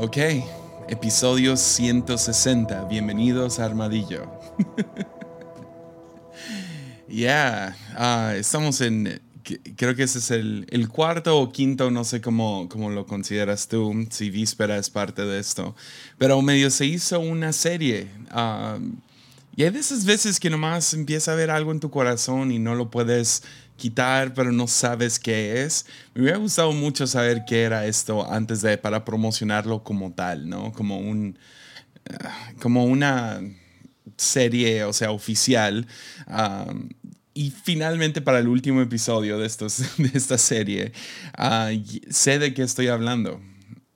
[0.00, 0.16] Ok,
[0.86, 2.84] episodio 160.
[2.84, 4.30] Bienvenidos a Armadillo.
[7.08, 9.22] Ya, ah, estamos en,
[9.76, 14.06] creo que ese es el, cuarto o quinto, no sé cómo, cómo, lo consideras tú,
[14.10, 15.74] si Víspera es parte de esto,
[16.18, 18.08] pero medio se hizo una serie.
[18.30, 18.78] Ah,
[19.56, 22.74] y hay veces, veces que nomás empieza a ver algo en tu corazón y no
[22.74, 23.42] lo puedes
[23.78, 25.86] quitar, pero no sabes qué es.
[26.14, 30.72] Me hubiera gustado mucho saber qué era esto antes de para promocionarlo como tal, ¿no?
[30.72, 31.38] Como un
[32.10, 33.40] ah, como una
[34.18, 35.86] serie, o sea, oficial.
[37.34, 40.92] y finalmente para el último episodio de, estos, de esta serie,
[41.36, 41.70] ah,
[42.10, 43.40] sé de qué estoy hablando.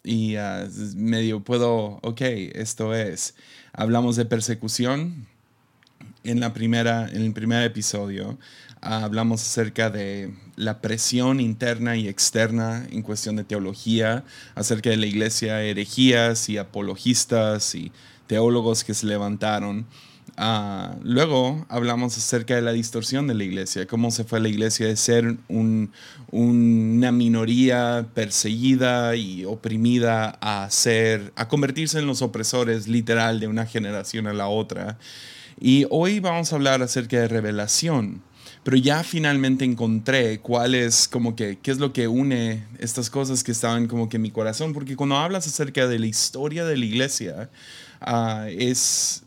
[0.05, 2.21] Y uh, medio puedo, ok,
[2.55, 3.35] esto es.
[3.73, 5.27] Hablamos de persecución
[6.25, 8.39] en, la primera, en el primer episodio.
[8.83, 14.25] Hablamos acerca de la presión interna y externa en cuestión de teología,
[14.57, 17.93] acerca de la iglesia, herejías y apologistas y
[18.27, 19.87] teólogos que se levantaron.
[20.37, 24.89] Ah, luego hablamos acerca de la distorsión de la iglesia, cómo se fue la iglesia
[24.89, 33.39] de ser una minoría perseguida y oprimida a ser, a convertirse en los opresores literal
[33.39, 34.99] de una generación a la otra.
[35.61, 38.23] Y hoy vamos a hablar acerca de revelación
[38.65, 43.43] pero ya finalmente encontré cuál es como que, qué es lo que une estas cosas
[43.43, 46.77] que estaban como que en mi corazón, porque cuando hablas acerca de la historia de
[46.77, 47.51] la iglesia,
[48.01, 49.25] ah, es,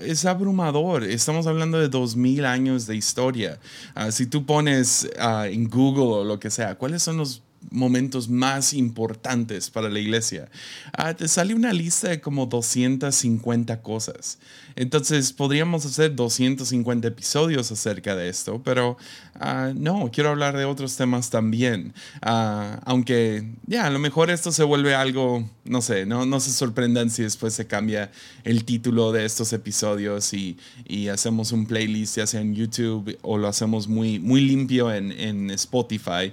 [0.00, 1.04] es abrumador.
[1.04, 3.58] Estamos hablando de dos mil años de historia.
[3.94, 8.28] Ah, si tú pones ah, en Google o lo que sea, ¿cuáles son los momentos
[8.28, 10.48] más importantes para la iglesia.
[10.92, 14.38] Ah, te sale una lista de como 250 cosas.
[14.76, 18.96] Entonces podríamos hacer 250 episodios acerca de esto, pero
[19.34, 21.94] ah, no, quiero hablar de otros temas también.
[22.22, 26.52] Ah, aunque ya, a lo mejor esto se vuelve algo, no sé, no, no se
[26.52, 28.10] sorprendan si después se cambia
[28.44, 33.36] el título de estos episodios y, y hacemos un playlist ya sea en YouTube o
[33.36, 36.32] lo hacemos muy, muy limpio en, en Spotify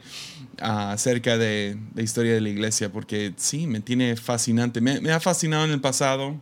[0.60, 4.82] acerca de la historia de la iglesia, porque sí, me tiene fascinante.
[4.82, 6.40] Me, ha fascinado en el pasado.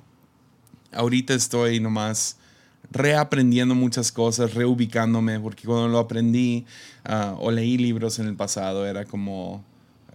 [0.91, 2.37] Ahorita estoy nomás
[2.91, 6.65] reaprendiendo muchas cosas, reubicándome, porque cuando lo aprendí
[7.05, 9.63] ah, o leí libros en el pasado era como,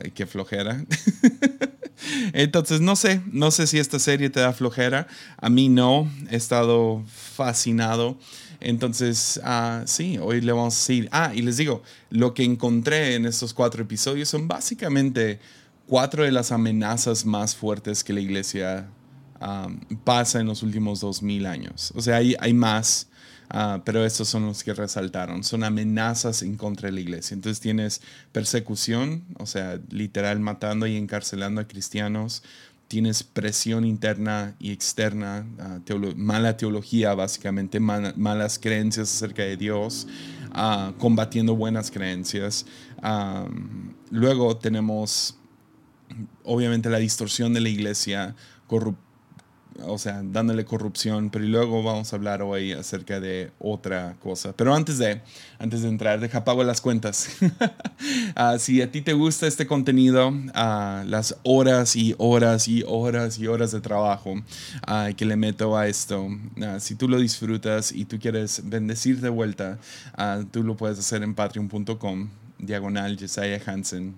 [0.03, 0.85] ay, qué flojera.
[2.33, 5.09] Entonces, no sé, no sé si esta serie te da flojera.
[5.37, 8.19] A mí no, he estado fascinado.
[8.61, 11.09] Entonces, uh, sí, hoy le vamos a decir.
[11.13, 15.39] Ah, y les digo, lo que encontré en estos cuatro episodios son básicamente
[15.87, 18.89] cuatro de las amenazas más fuertes que la iglesia
[20.05, 21.93] pasa en los últimos dos mil años.
[21.95, 23.09] O sea, hay, hay más,
[23.55, 25.45] uh, pero estos son los que resaltaron.
[25.45, 27.35] Son amenazas en contra de la iglesia.
[27.35, 28.01] Entonces tienes
[28.33, 32.43] persecución, o sea, literal matando y encarcelando a cristianos
[32.89, 35.79] tienes presión interna y externa, ah,
[36.17, 40.09] mala teología básicamente, malas creencias acerca de Dios,
[40.53, 42.67] ah, combatiendo buenas creencias.
[44.11, 45.39] luego tenemos
[46.43, 48.35] obviamente la distorsión de la iglesia,
[48.67, 49.08] corrupción
[49.85, 54.53] o sea, dándole corrupción, pero luego vamos a hablar hoy acerca de otra cosa.
[54.57, 55.21] Pero antes de,
[55.59, 57.29] antes de entrar, deja pago las cuentas.
[57.41, 63.39] uh, si a ti te gusta este contenido, uh, las horas y horas y horas
[63.39, 66.29] y horas de trabajo uh, que le meto a esto,
[66.79, 69.79] si tú lo disfrutas y tú quieres bendecir de vuelta,
[70.51, 72.29] tú lo puedes hacer en patreon.com,
[72.59, 74.15] diagonal Jesiah Hansen.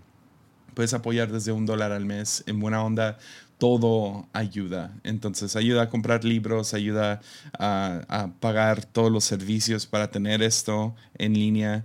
[0.75, 2.45] Puedes apoyar desde un dólar al mes.
[2.47, 3.19] En buena onda,
[3.61, 4.93] todo ayuda.
[5.05, 7.21] Entonces ayuda a comprar libros, ayuda
[7.59, 11.85] a, pagar todos los servicios para tener esto en línea,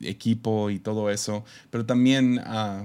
[0.00, 1.44] equipo y todo eso.
[1.70, 2.84] Pero también ah,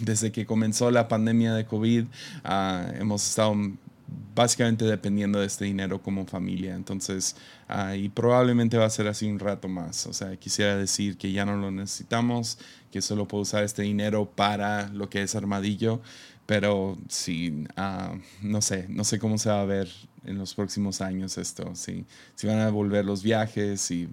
[0.00, 2.06] desde que comenzó la pandemia de COVID,
[2.44, 3.54] ah, hemos estado
[4.34, 6.74] básicamente dependiendo de este dinero como familia.
[6.74, 7.36] Entonces,
[7.68, 10.06] uh, y probablemente va a ser así un rato más.
[10.06, 12.58] O sea, quisiera decir que ya no lo necesitamos,
[12.92, 16.00] que solo puedo usar este dinero para lo que es armadillo.
[16.46, 19.88] Pero sí, ah, no sé, no sé cómo se va a ver
[20.24, 21.74] en los próximos años esto.
[21.74, 22.04] Sí,
[22.36, 24.08] si van a volver los viajes y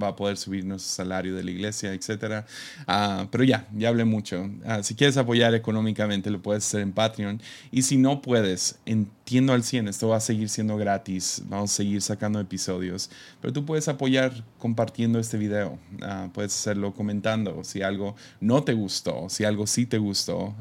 [0.00, 2.44] va a poder subir nuestro salario de la iglesia, etc.
[2.86, 4.50] Ah, pero ya, ya hablé mucho.
[4.64, 7.40] Ah, si quieres apoyar económicamente, lo puedes hacer en Patreon.
[7.70, 11.74] Y si no puedes, entiendo al 100, esto va a seguir siendo gratis, vamos a
[11.74, 13.10] seguir sacando episodios,
[13.40, 18.72] pero tú puedes apoyar compartiendo este video, uh, puedes hacerlo comentando, si algo no te
[18.72, 20.54] gustó, si algo sí te gustó,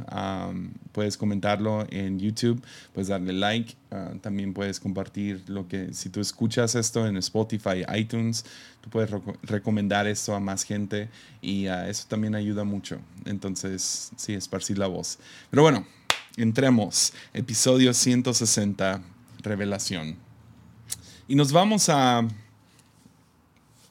[0.92, 2.60] puedes comentarlo en YouTube,
[2.94, 7.84] puedes darle like, uh, también puedes compartir lo que, si tú escuchas esto en Spotify,
[7.96, 8.46] iTunes,
[8.82, 9.10] tú puedes
[9.44, 11.10] recomendar esto a más gente
[11.42, 15.18] y uh, eso también ayuda mucho, entonces sí, esparcir la voz.
[15.50, 15.86] Pero bueno,
[16.38, 17.14] entremos.
[17.34, 19.02] Episodio 160,
[19.42, 20.18] revelación.
[21.28, 22.28] Y nos vamos a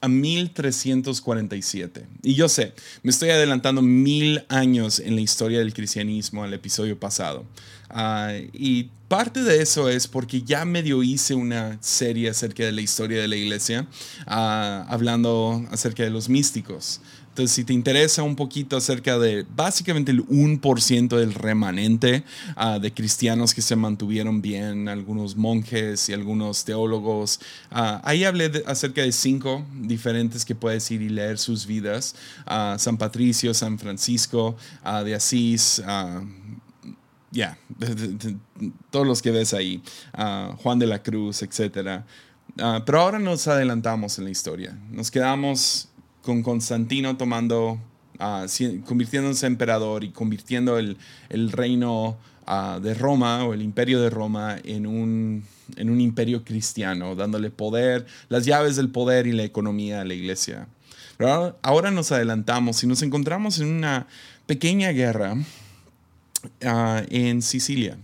[0.05, 2.07] a 1347.
[2.23, 7.01] Y yo sé, me estoy adelantando mil años en la historia del cristianismo al episodio
[7.01, 7.47] pasado.
[7.89, 12.83] Ah, y parte de eso es porque ya medio hice una serie acerca de la
[12.83, 13.87] historia de la iglesia,
[14.27, 17.01] ah, hablando acerca de los místicos.
[17.35, 22.23] Entonces, si te interesa un poquito acerca de básicamente el 1% del remanente
[22.55, 27.41] ah, de cristianos que se mantuvieron bien, algunos monjes y algunos teólogos,
[27.73, 32.15] ah, ahí hablé acerca de cinco diferentes que puedes ir y leer sus vidas.
[32.47, 34.57] Ah, San Patricio, San Francisco
[35.05, 35.83] de Asís,
[37.33, 37.59] ya,
[38.93, 39.83] todos los que ves ahí,
[40.63, 42.05] Juan de la Cruz, etc.
[42.87, 44.79] pero ahora nos adelantamos en la historia.
[44.93, 45.89] Nos quedamos
[46.25, 47.79] con Constantino tomando,
[48.19, 50.97] uh, convirtiéndose en emperador y convirtiendo el,
[51.53, 52.17] reino
[52.47, 55.45] ah, de Roma o el imperio de Roma en un,
[55.77, 60.67] imperio cristiano, dándole poder, las llaves del poder y la economía a la iglesia.
[61.19, 64.07] Pero ahora nos adelantamos y nos encontramos en una
[64.47, 65.37] pequeña guerra
[66.65, 67.99] ah, en Sicilia.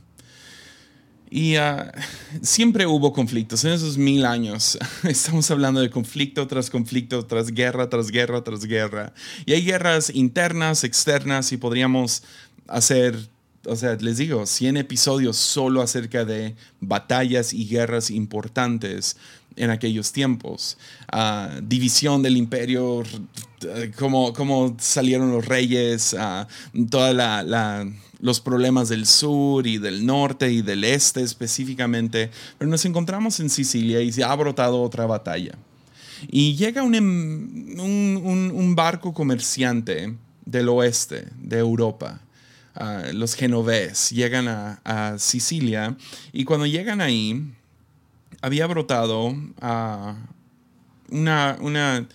[1.31, 1.93] Y ah,
[2.43, 4.77] siempre hubo conflictos en esos mil años.
[5.05, 9.15] Estamos hablando de conflicto tras conflicto, tras guerra, tras guerra, tras guerra.
[9.47, 12.25] Y hay guerras internas, externas, y podríamos
[12.67, 13.17] hacer,
[13.65, 19.17] o sea, les digo, 100 episodios solo acerca de batallas y guerras importantes
[19.55, 20.79] en aquellos tiempos.
[21.13, 23.05] Ah, división del imperio,
[23.97, 27.85] cómo, cómo salieron los reyes, uh, toda la
[28.21, 33.51] los problemas del sur y del norte y del este específicamente, pero nos encontramos en
[33.51, 35.53] Sicilia y se ha brotado otra batalla.
[36.29, 40.15] Y llega un, em, un, barco comerciante
[40.45, 42.21] del oeste de Europa.
[43.13, 45.97] los genovés llegan a, Sicilia
[46.33, 47.53] y cuando llegan ahí
[48.43, 49.35] había brotado
[51.11, 52.09] una, una,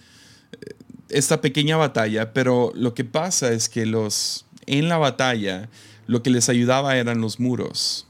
[1.10, 5.70] esta pequeña batalla, pero lo que pasa es que los, en la batalla
[6.08, 8.08] lo que les ayudaba eran los muros.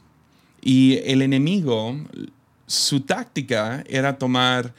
[0.62, 1.96] Y el enemigo,
[2.68, 4.74] su táctica era tomar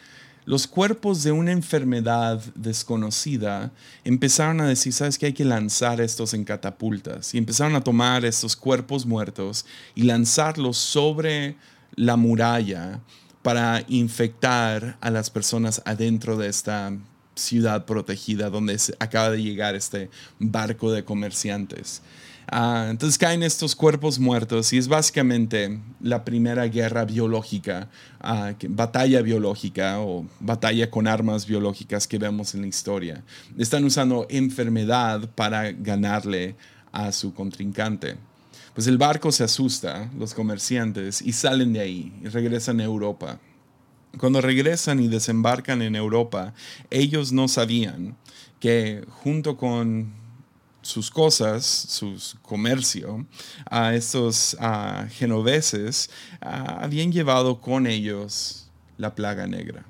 [0.47, 3.73] los cuerpos de una enfermedad desconocida,
[4.05, 5.27] empezaron a decir, ¿sabes qué?
[5.27, 7.35] Hay que lanzar estos en catapultas.
[7.35, 11.57] Y empezaron a tomar estos cuerpos muertos y lanzarlos sobre
[11.97, 13.01] la muralla
[13.43, 16.93] para infectar a las personas adentro de esta
[17.37, 22.03] ciudad protegida donde acaba de llegar este barco de comerciantes.
[22.49, 27.89] Ah, entonces caen estos cuerpos muertos y es básicamente la primera guerra biológica,
[28.21, 33.25] ah, batalla biológica o batalla con armas biológicas que vemos en la historia.
[33.59, 36.55] Están usando enfermedad para ganarle
[36.93, 38.17] a su contrincante.
[38.75, 43.41] Pues el barco se asusta, los comerciantes, y salen de ahí y regresan a Europa.
[44.19, 46.55] Cuando regresan y desembarcan en Europa,
[46.91, 48.17] ellos no sabían
[48.61, 50.15] que junto con
[50.81, 53.27] sus cosas, su comercio,
[53.69, 54.57] a estos
[55.11, 56.11] genoveses
[56.41, 59.85] habían llevado con ellos la plaga negra.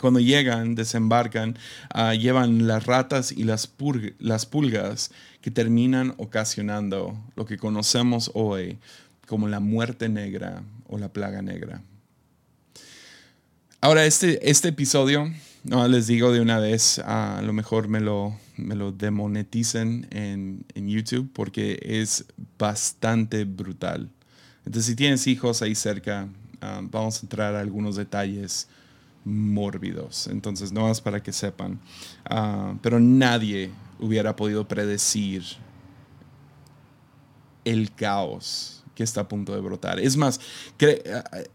[0.00, 1.58] Cuando llegan, desembarcan,
[2.18, 3.70] llevan las ratas y las,
[4.18, 5.10] las pulgas
[5.40, 8.78] que terminan ocasionando lo que conocemos hoy
[9.26, 11.82] como la muerte negra o la plaga negra.
[13.84, 15.28] Ahora, este, este episodio,
[15.64, 20.64] no les digo de una vez, a lo mejor me lo, me lo demoneticen en,
[20.88, 22.24] YouTube porque es
[22.56, 24.08] bastante brutal.
[24.58, 26.28] Entonces, si tienes hijos ahí cerca,
[26.60, 28.68] ah, vamos a entrar a algunos detalles
[29.24, 30.28] mórbidos.
[30.28, 31.80] Entonces, no es para que sepan.
[32.24, 35.42] Ah, pero nadie hubiera podido predecir
[37.64, 40.00] el caos que está a punto de brotar.
[40.00, 40.40] Es más,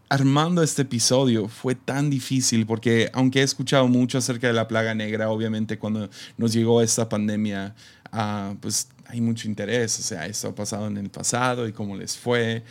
[0.08, 4.94] armando este episodio fue tan difícil porque aunque he escuchado mucho acerca de la plaga
[4.94, 7.74] negra, obviamente cuando nos llegó esta pandemia,
[8.12, 11.96] ah, pues hay mucho interés, o sea, esto ha pasado en el pasado y cómo
[11.96, 12.62] les fue.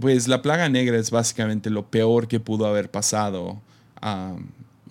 [0.00, 3.60] Pues la plaga negra es básicamente lo peor que pudo haber pasado.
[4.00, 4.36] Ah,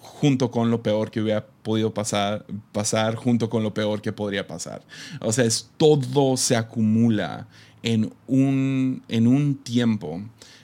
[0.01, 4.47] junto con lo peor que hubiera podido pasar, pasar, junto con lo peor que podría
[4.47, 4.81] pasar.
[5.19, 7.47] O sea, es todo se acumula
[7.83, 10.21] en un, en un tiempo.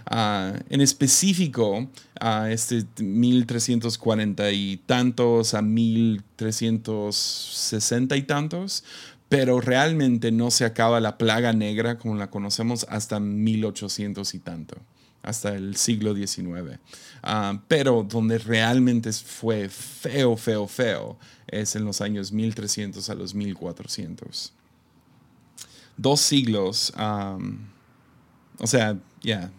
[0.09, 8.85] Ah, en específico, a este 1340 y tantos a 1360 y tantos,
[9.27, 14.77] pero realmente no se acaba la plaga negra como la conocemos hasta 1800 y tanto,
[15.23, 16.79] hasta el siglo XIX.
[17.23, 23.35] Ah, pero donde realmente fue feo, feo, feo, es en los años 1300 a los
[23.35, 24.53] 1400.
[25.97, 26.93] Dos siglos,
[28.59, 29.51] o sea, ya,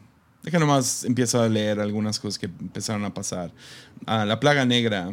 [0.43, 3.53] deja nomás empiezo a leer algunas cosas que empezaron a pasar.
[4.07, 5.13] Ah, la plaga negra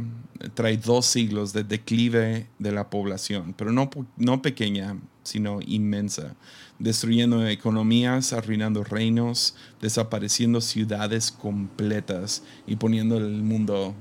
[0.54, 6.36] trae dos siglos de declive de la población, pero no, no pequeña, sino inmensa,
[6.80, 13.96] destruyendo economías, arruinando reinos, desapareciendo ciudades completas y poniendo el mundo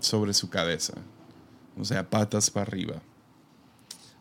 [0.00, 0.94] sobre su cabeza,
[1.78, 3.02] o sea, patas para arriba.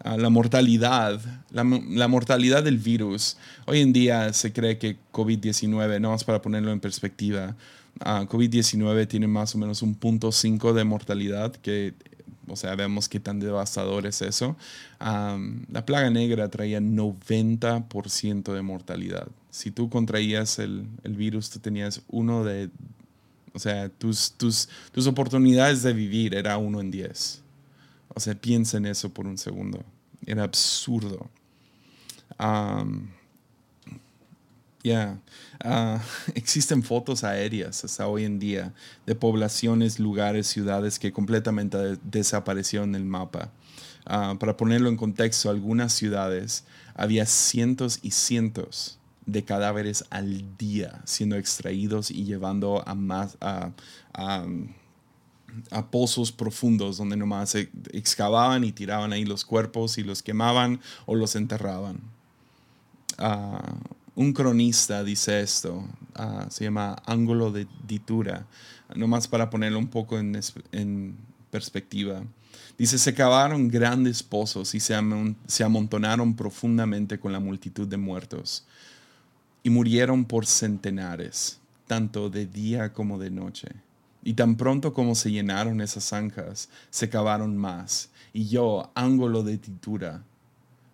[0.03, 3.37] La mortalidad, la, mortalidad del virus.
[3.65, 7.55] Hoy en día se cree que COVID-19, no es para ponerlo en perspectiva,
[8.01, 11.93] ah, COVID-19 tiene más o menos un punto 5 de mortalidad, que,
[12.47, 14.57] o sea, vemos qué tan devastador es eso.
[14.99, 19.27] la plaga negra traía 90% de mortalidad.
[19.51, 22.69] Si tú contraías el, el virus, tú tenías uno de
[23.53, 27.41] o sea, tus, tus, tus oportunidades de vivir era uno en diez.
[28.09, 29.83] O sea, piensa en eso por un segundo.
[30.25, 31.29] Era absurdo.
[34.83, 35.19] ya,
[35.63, 36.01] ah,
[36.35, 38.73] existen fotos aéreas hasta hoy en día
[39.05, 43.51] de poblaciones, lugares, ciudades que completamente desaparecieron del mapa.
[44.05, 46.65] Ah, para ponerlo en contexto, algunas ciudades
[46.95, 53.71] había cientos y cientos de cadáveres al día siendo extraídos y llevando a más a,
[55.91, 57.55] pozos profundos donde nomás
[57.91, 61.99] excavaban y tiraban ahí los cuerpos y los quemaban o los enterraban.
[63.17, 63.75] Ah,
[64.15, 68.45] un cronista dice esto, ah, se llama ángulo de ditura,
[68.95, 71.15] nomás para ponerlo un poco en,
[71.49, 72.23] perspectiva.
[72.77, 78.65] Dice, se cavaron grandes pozos y se amontonaron profundamente con la multitud de muertos
[79.63, 83.69] y murieron por centenares, tanto de día como de noche.
[84.23, 89.57] Y tan pronto como se llenaron esas zanjas, se cavaron más, y yo, ángulo de
[89.57, 90.23] titura,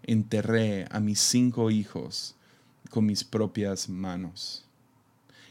[0.04, 2.36] enterré a mis cinco hijos
[2.90, 4.69] con mis propias manos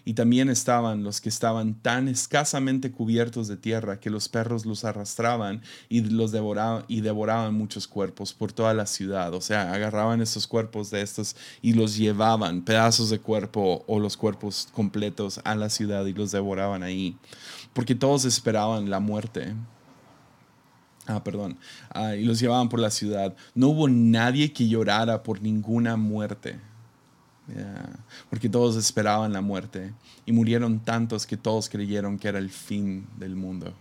[0.08, 4.86] y también estaban los que estaban tan escasamente cubiertos de tierra que los perros los
[4.86, 5.60] arrastraban
[5.90, 9.34] y los devoraban y devoraban muchos cuerpos por toda la ciudad.
[9.34, 14.16] O sea, agarraban esos cuerpos de estos y los llevaban, pedazos de cuerpo o los
[14.16, 17.18] cuerpos completos a la ciudad y los devoraban ahí.
[17.74, 19.54] Porque todos esperaban la muerte.
[21.06, 21.58] Ah, perdón.
[21.90, 23.36] Ah, y los llevaban por la ciudad.
[23.54, 26.58] No hubo nadie que llorara por ninguna muerte
[28.28, 29.92] porque todos esperaban la muerte
[30.26, 33.72] y murieron tantos que todos creyeron que era el fin del mundo.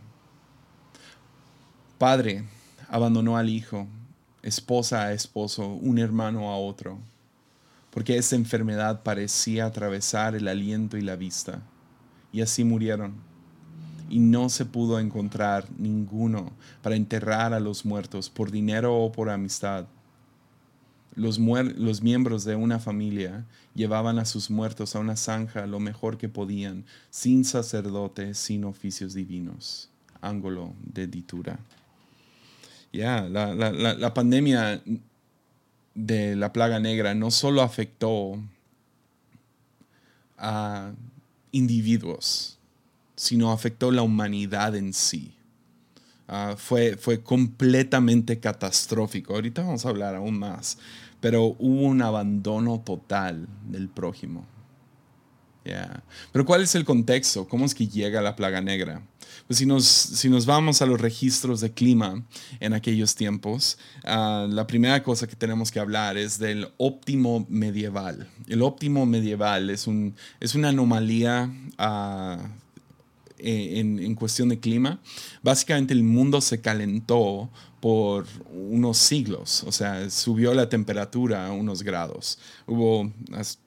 [1.97, 2.45] Padre
[2.89, 3.87] abandonó al hijo,
[4.43, 6.99] esposa a esposo, un hermano a otro,
[7.91, 11.61] porque esa enfermedad parecía atravesar el aliento y la vista,
[12.31, 13.15] y así murieron.
[14.09, 19.29] Y no se pudo encontrar ninguno para enterrar a los muertos por dinero o por
[19.29, 19.85] amistad
[21.17, 23.43] los, los, miembros de una familia
[23.73, 29.15] llevaban a sus muertos a una zanja lo mejor que podían, sin sacerdote, sin oficios
[29.15, 29.89] divinos.
[30.21, 31.59] Ángulo de ditura.
[32.93, 34.81] Ya, la, la, la, pandemia
[35.95, 38.39] de la plaga negra no solo afectó
[40.37, 40.91] a
[41.51, 42.59] individuos,
[43.15, 45.33] sino afectó la humanidad en sí.
[46.27, 49.33] Ah, fue, fue completamente catastrófico.
[49.33, 50.77] Ahorita vamos a hablar aún más
[51.19, 54.45] pero hubo un abandono total del prójimo.
[56.31, 57.47] Pero ¿cuál es el contexto?
[57.47, 59.01] ¿Cómo es que llega la plaga negra?
[59.47, 62.23] Pues si nos, si nos vamos a los registros de clima
[62.59, 68.29] en aquellos tiempos, ah, la primera cosa que tenemos que hablar es del óptimo medieval.
[68.47, 72.43] El óptimo medieval es, un, es una anomalía uh,
[73.37, 74.99] en, en, cuestión de clima.
[75.43, 77.49] Básicamente el mundo se calentó
[77.87, 82.37] por unos siglos, o sea, subió la temperatura a unos grados.
[82.65, 83.13] Hubo,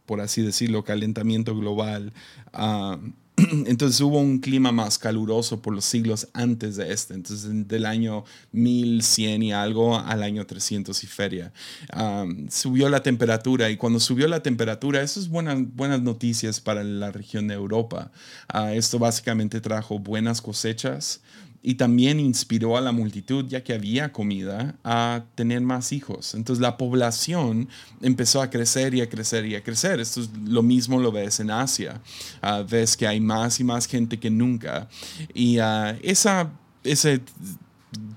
[0.05, 2.13] por así decirlo, calentamiento global.
[2.53, 2.99] Ah,
[3.67, 8.25] entonces hubo un clima más caluroso por los siglos antes de este, entonces del año
[8.53, 11.55] 1100 y algo al año 300 y feria.
[11.91, 16.85] Ah, subió la temperatura y cuando subió la temperatura, eso es buenas, buenas noticias para
[16.85, 18.13] la región de Europa.
[18.49, 21.23] Ah, esto básicamente trajo buenas cosechas,
[21.63, 26.35] y también inspiró a la multitud, ya que había comida, a tener más hijos.
[26.35, 27.69] Entonces la población
[28.01, 30.01] empezó a crecer y a crecer y a crecer.
[30.01, 32.01] Esto es lo mismo lo ves en Asia.
[32.41, 34.89] Ah, ves que hay más y más gente que nunca.
[35.35, 36.51] Y uh, esa,
[36.83, 37.21] ese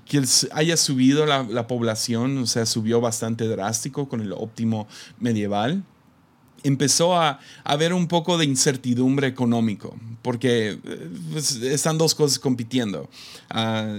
[0.06, 0.22] que
[0.52, 4.86] haya subido la, la, población, o sea, subió bastante drástico con el óptimo
[5.18, 5.82] medieval.
[6.64, 13.08] Empezó a, haber un poco de incertidumbre económico, porque eh, pues, están dos cosas compitiendo.
[13.50, 13.96] Ah,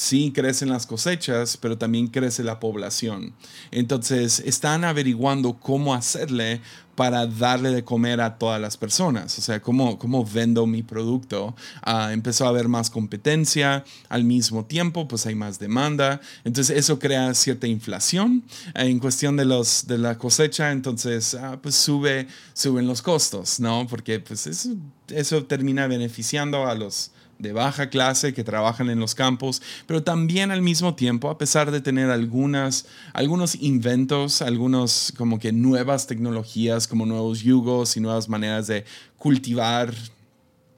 [0.00, 3.34] sí crecen las cosechas, pero también crece la población.
[3.70, 6.62] Entonces están averiguando cómo hacerle
[6.94, 9.38] para darle de comer a todas las personas.
[9.38, 11.54] O sea, cómo, cómo vendo mi producto.
[11.82, 16.22] Ah, empezó a haber más competencia al mismo tiempo, pues hay más demanda.
[16.44, 18.42] Entonces eso crea cierta inflación
[18.74, 20.72] en cuestión de, los, de la cosecha.
[20.72, 23.86] Entonces, ah, pues sube, suben los costos, ¿no?
[23.86, 24.70] Porque pues eso,
[25.08, 30.50] eso termina beneficiando a los de baja clase que trabajan en los campos, pero también
[30.50, 36.86] al mismo tiempo, a pesar de tener algunas, algunos inventos, algunos como que nuevas tecnologías,
[36.86, 38.84] como nuevos yugos y nuevas maneras de
[39.16, 39.94] cultivar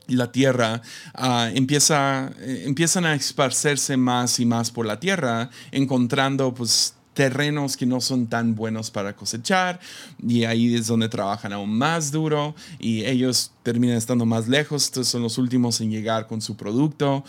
[0.09, 0.83] la tierra
[1.19, 7.77] uh, empieza, eh, empiezan a esparcerse más y más por la tierra, encontrando pues terrenos
[7.77, 9.81] que no son tan buenos para cosechar
[10.27, 15.11] y ahí es donde trabajan aún más duro y ellos terminan estando más lejos, entonces
[15.11, 17.25] son los últimos en llegar con su producto.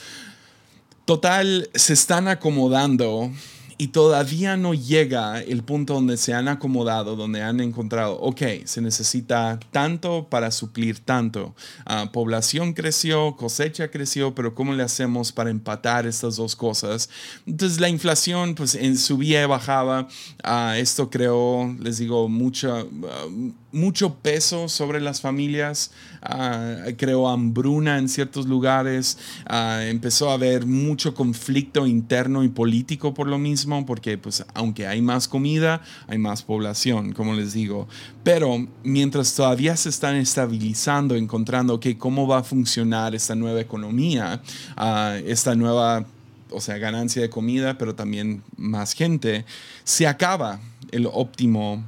[1.05, 3.29] Total, se están acomodando
[3.77, 8.81] y todavía no llega el punto donde se han acomodado, donde han encontrado, ok, se
[8.81, 11.55] necesita tanto para suplir tanto.
[11.85, 17.09] Uh, población creció, cosecha creció, pero ¿cómo le hacemos para empatar estas dos cosas?
[17.45, 20.07] Entonces la inflación pues en subía y bajaba.
[20.43, 22.83] Uh, esto creó, les digo, mucha...
[22.83, 30.35] Uh, mucho peso sobre las familias, uh, creó hambruna en ciertos lugares, ah, empezó a
[30.35, 35.81] haber mucho conflicto interno y político por lo mismo, porque pues aunque hay más comida,
[36.07, 37.87] hay más población, como les digo.
[38.23, 44.41] Pero mientras todavía se están estabilizando, encontrando que cómo va a funcionar esta nueva economía,
[44.77, 46.05] ah, esta nueva
[46.53, 49.43] o sea, ganancia de comida, pero también más gente,
[49.83, 50.59] se acaba
[50.91, 51.83] el óptimo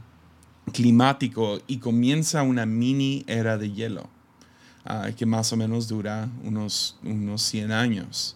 [0.72, 4.10] climático y comienza una mini era de hielo
[4.86, 8.36] ah, que más o menos dura unos, unos 100 años.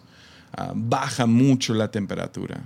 [0.52, 2.64] Ah, baja mucho la temperatura.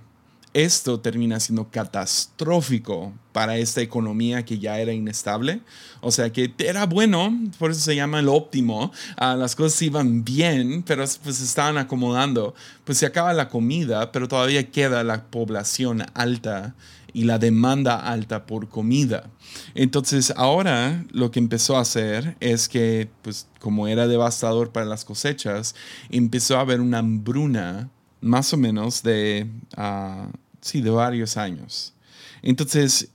[0.54, 5.60] Esto termina siendo catastrófico para esta economía que ya era inestable.
[6.00, 8.93] O sea que era bueno, por eso se llama el óptimo.
[9.17, 12.54] Ah, las cosas iban bien, pero pues se estaban acomodando.
[12.84, 16.76] Pues se acaba la comida, pero todavía queda la población alta
[17.12, 19.30] y la demanda alta por comida.
[19.75, 25.04] Entonces ahora lo que empezó a hacer es que, pues como era devastador para las
[25.04, 25.75] cosechas,
[26.10, 27.90] empezó a haber una hambruna
[28.21, 30.30] más o menos de, uh,
[30.64, 31.92] sí, de varios años.
[32.40, 33.10] Entonces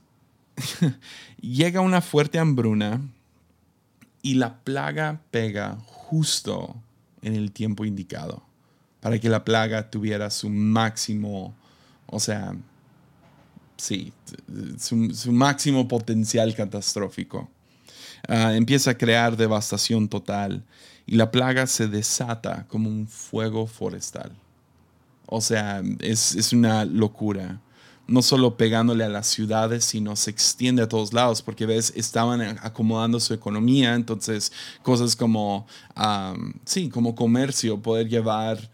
[1.40, 3.00] llega una fuerte hambruna
[4.22, 6.76] y la plaga pega justo
[7.22, 8.42] en el tiempo indicado
[9.00, 11.54] para que la plaga tuviera su máximo,
[12.06, 12.54] o sea,
[13.76, 14.12] sí,
[14.78, 17.50] su, máximo potencial catastrófico.
[18.28, 20.62] Ah, empieza a crear devastación total
[21.06, 24.30] y la plaga se desata como un fuego forestal.
[25.30, 27.60] O sea, es, es una locura
[28.10, 32.40] no solo pegándole a las ciudades, sino se extiende a todos lados, porque ves, estaban
[32.60, 34.50] acomodando su economía, entonces
[34.82, 35.68] cosas como,
[36.64, 38.68] sí, como comercio, poder llevar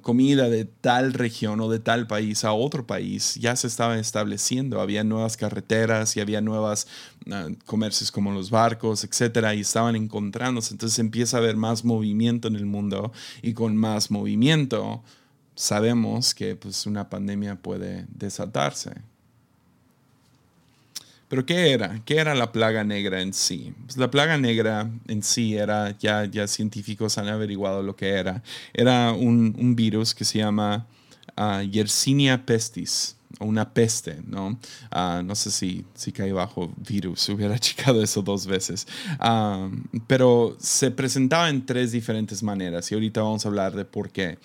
[0.00, 4.80] comida de tal región o de tal país a otro país ya se estaba estableciendo.
[4.80, 6.86] Había nuevas carreteras y había nuevos
[7.30, 10.74] ah, comercios como los barcos, etcétera, y estaban encontrándose.
[10.74, 15.02] Entonces empieza a haber más movimiento en el mundo y con más movimiento
[15.54, 18.92] sabemos que pues, una pandemia puede desatarse.
[21.32, 22.02] Pero ¿qué era?
[22.04, 23.72] ¿Qué era la plaga negra en sí?
[23.86, 28.42] Pues la plaga negra en sí era, ya, ya científicos han averiguado lo que era.
[28.74, 30.86] Era un, virus que se llama
[31.38, 34.58] uh, Yersinia pestis, una peste, ¿no?
[34.90, 38.86] Ah, no sé si, si cae bajo virus, hubiera checado eso dos veces.
[39.18, 39.70] Ah,
[40.06, 44.38] pero se presentaba en tres diferentes maneras y ahorita vamos a hablar de por qué.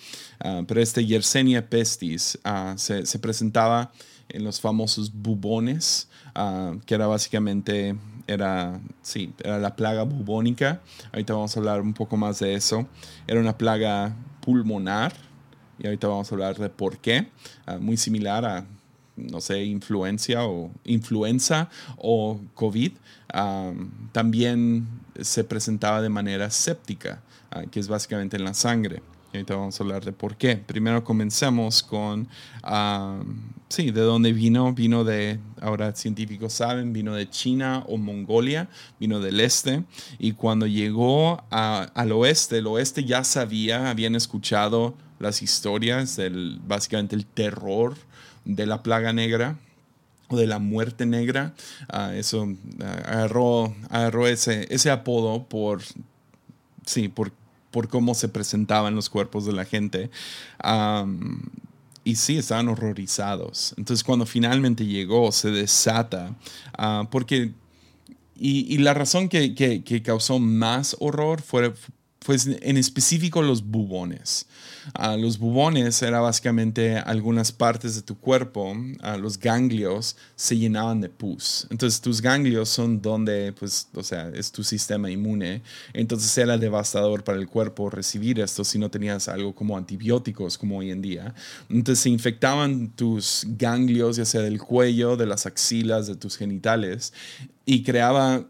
[0.66, 2.38] pero este Yersinia pestis
[2.76, 3.92] se, se presentaba
[4.28, 6.08] en los famosos bubones,
[6.40, 7.96] Ah, que era básicamente,
[8.28, 10.80] era, sí, era la plaga bubónica.
[11.12, 12.86] Ahorita vamos a hablar un poco más de eso.
[13.26, 15.14] Era una plaga pulmonar
[15.80, 17.26] y ahorita vamos a hablar de por qué.
[17.66, 18.66] Ah, muy similar a,
[19.18, 22.92] no sé, influencia o influenza o COVID.
[23.32, 23.72] Ah,
[24.12, 24.86] también
[25.20, 27.20] se presentaba de manera séptica,
[27.70, 29.02] que es básicamente en la sangre.
[29.32, 30.56] Y ahorita vamos a hablar de por qué.
[30.56, 32.28] Primero comencemos con,
[33.68, 34.72] sí, de dónde vino.
[34.72, 39.84] Vino de, ahora científicos saben, vino de China o Mongolia, vino del este.
[40.18, 47.14] Y cuando llegó al oeste, el oeste ya sabía, habían escuchado las historias del, básicamente
[47.14, 47.96] el terror
[48.44, 49.58] de la plaga negra.
[50.30, 51.54] o de la muerte negra.
[51.88, 52.48] Ah, eso
[52.82, 55.80] ah, agarró, agarró ese, ese apodo por,
[56.84, 57.32] sí, por,
[57.70, 60.10] por cómo se presentaban los cuerpos de la gente.
[62.04, 63.74] y sí, estaban horrorizados.
[63.76, 66.34] Entonces cuando finalmente llegó, se desata,
[66.76, 67.52] ah, porque...
[68.40, 71.74] Y, la razón que, que, que, causó más horror fue,
[72.24, 74.46] pues en específico los bubones.
[74.94, 81.00] Ah, los bubones era básicamente algunas partes de tu cuerpo, ah, los ganglios se llenaban
[81.00, 81.66] de pus.
[81.70, 85.62] Entonces tus ganglios son donde, pues, o sea, es tu sistema inmune.
[85.92, 90.78] Entonces era devastador para el cuerpo recibir esto si no tenías algo como antibióticos como
[90.78, 91.34] hoy en día.
[91.68, 97.12] Entonces se infectaban tus ganglios, ya sea del cuello, de las axilas, de tus genitales,
[97.64, 98.46] y creaba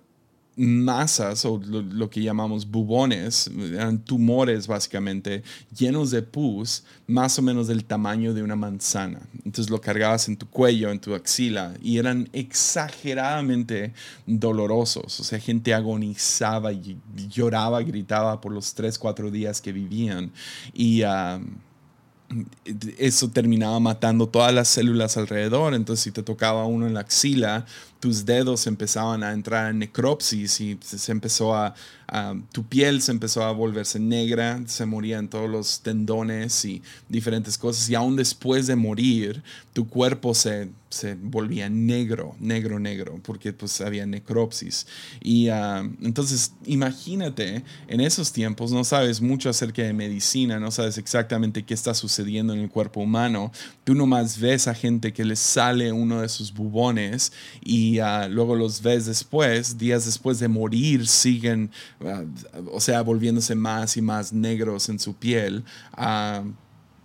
[0.58, 5.44] masas o lo, que llamamos bubones, eran tumores básicamente
[5.76, 9.20] llenos de pus, más o menos del tamaño de una manzana.
[9.44, 13.94] Entonces lo cargabas en tu cuello, en tu axila y eran exageradamente
[14.26, 15.20] dolorosos.
[15.20, 16.98] O sea, gente agonizaba y
[17.30, 20.32] lloraba, gritaba por los tres, cuatro días que vivían.
[20.74, 21.02] Y.
[22.98, 25.72] Eso terminaba matando todas las células alrededor.
[25.72, 27.64] Entonces, si te tocaba uno en la axila,
[28.00, 31.74] tus dedos empezaban a entrar en necropsis y se empezó a,
[32.52, 37.88] tu piel se empezó a volverse negra, se morían todos los tendones y diferentes cosas.
[37.90, 39.42] Y aún después de morir,
[39.74, 44.86] tu cuerpo se, se volvía negro, negro, negro, porque pues había necropsis.
[45.20, 50.96] Y ah, entonces, imagínate, en esos tiempos no sabes mucho acerca de medicina, no sabes
[50.96, 53.52] exactamente qué está sucediendo en el cuerpo humano.
[53.84, 57.32] Tú nomás ves a gente que les sale uno de sus bubones
[57.62, 61.70] y ah, luego los ves después, días después de morir, siguen,
[62.04, 62.24] ah,
[62.72, 65.64] o sea, volviéndose más y más negros en su piel.
[65.92, 66.42] Ah,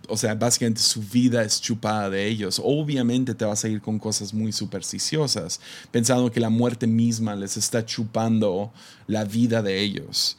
[0.08, 2.60] o sea, básicamente su vida es chupada de ellos.
[2.62, 7.56] Obviamente te vas a ir con cosas muy supersticiosas, pensando que la muerte misma les
[7.56, 8.72] está chupando
[9.06, 10.36] la vida de ellos.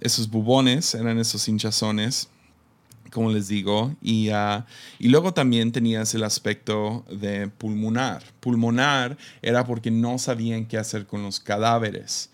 [0.00, 2.28] esos bubones eran esos hinchazones
[3.10, 4.66] como les digo, y, ah,
[4.98, 8.22] y, luego también tenías el aspecto de pulmonar.
[8.40, 12.30] Pulmonar era porque no sabían qué hacer con los cadáveres.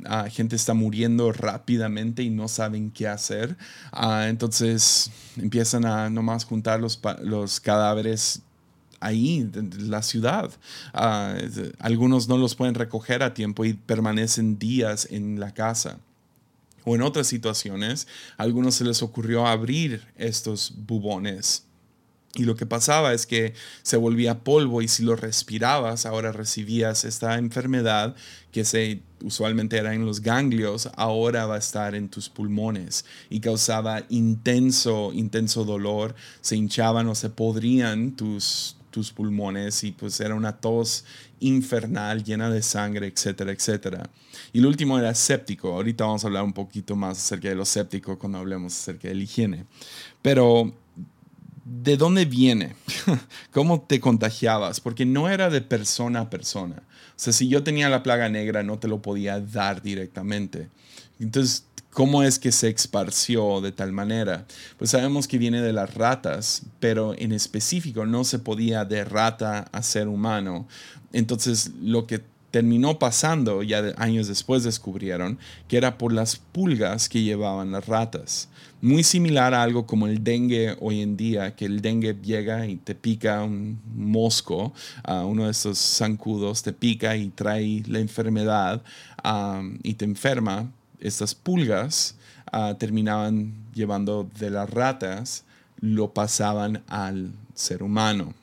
[0.00, 3.56] Uh, gente está muriendo rápidamente y no saben qué hacer.
[3.92, 8.42] Ah, entonces empiezan a nomás juntar los, los cadáveres
[9.00, 10.50] ahí, en la ciudad.
[11.78, 15.98] algunos no los pueden recoger a tiempo y permanecen días en la casa.
[16.84, 21.64] O en otras situaciones, a algunos se les ocurrió abrir estos bubones.
[22.34, 27.04] Y lo que pasaba es que se volvía polvo y si lo respirabas, ahora recibías
[27.04, 28.14] esta enfermedad
[28.52, 33.40] que se usualmente era en los ganglios, ahora va a estar en tus pulmones y
[33.40, 40.36] causaba intenso, intenso dolor, se hinchaban o se podrían tus, tus pulmones y pues era
[40.36, 41.04] una tos
[41.40, 44.10] infernal llena de sangre, etcétera, etcétera.
[44.52, 45.72] Y lo último era séptico.
[45.72, 49.14] Ahorita vamos a hablar un poquito más acerca de lo séptico cuando hablemos acerca de
[49.14, 49.64] la higiene.
[50.22, 50.72] Pero,
[51.64, 52.74] ¿de dónde viene?
[53.52, 54.80] ¿Cómo te contagiabas?
[54.80, 56.76] Porque no era de persona a persona.
[56.76, 60.68] O sea, si yo tenía la plaga negra, no te lo podía dar directamente.
[61.18, 64.46] Entonces, ¿Cómo es que se esparció de tal manera?
[64.78, 69.68] Pues sabemos que viene de las ratas, pero en específico no se podía de rata
[69.72, 70.68] a ser humano.
[71.12, 72.22] Entonces lo que
[72.52, 78.48] terminó pasando, ya años después descubrieron, que era por las pulgas que llevaban las ratas.
[78.80, 82.76] Muy similar a algo como el dengue hoy en día, que el dengue llega y
[82.76, 84.72] te pica un mosco,
[85.08, 88.82] uh, uno de esos zancudos te pica y trae la enfermedad
[89.82, 90.70] y te enferma.
[91.00, 92.16] Estas pulgas
[92.52, 95.44] ah, terminaban llevando de las ratas,
[95.80, 98.34] lo pasaban al ser humano.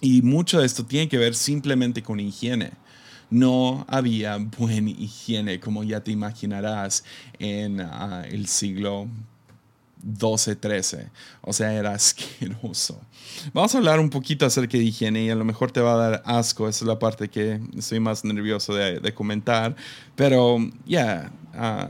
[0.00, 2.72] Y mucho de esto tiene que ver simplemente con higiene.
[3.30, 7.04] No había buena higiene, como ya te imaginarás,
[7.38, 9.08] en ah, el siglo
[10.02, 11.08] 12, 13.
[11.42, 13.00] O sea, era asqueroso.
[13.52, 15.96] Vamos a hablar un poquito acerca de higiene y a lo mejor te va a
[15.96, 16.68] dar asco.
[16.68, 19.76] Esa es la parte que estoy más nervioso de, comentar.
[20.14, 21.88] Pero ya, ah,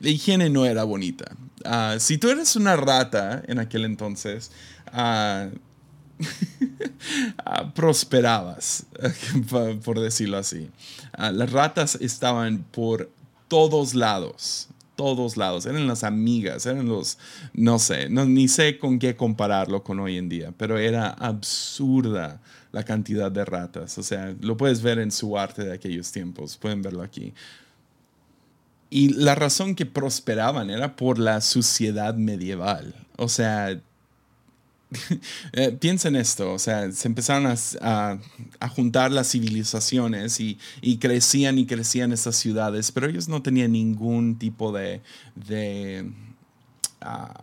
[0.00, 1.36] la higiene no era bonita.
[1.64, 4.50] Ah, si tú eres una rata en aquel entonces,
[4.92, 5.50] Ah,
[7.74, 8.86] prosperabas,
[9.84, 10.70] por decirlo así.
[11.12, 13.10] Ah, las ratas estaban por
[13.48, 15.66] todos lados, todos lados.
[15.66, 17.18] Eran las amigas, eran los,
[17.52, 22.40] no sé, no, ni sé con qué compararlo con hoy en día, pero era absurda
[22.72, 23.96] la cantidad de ratas.
[23.98, 27.32] O sea, lo puedes ver en su arte de aquellos tiempos, pueden verlo aquí.
[28.90, 32.94] Y la razón que prosperaban era por la suciedad medieval.
[33.16, 33.80] O sea,
[35.52, 38.18] eh, piensa en esto, o sea, se empezaron a,
[38.70, 40.58] juntar las civilizaciones y,
[40.98, 45.00] crecían y crecían estas ciudades, pero ellos no tenían ningún tipo de,
[45.34, 46.10] de,
[47.00, 47.42] ah,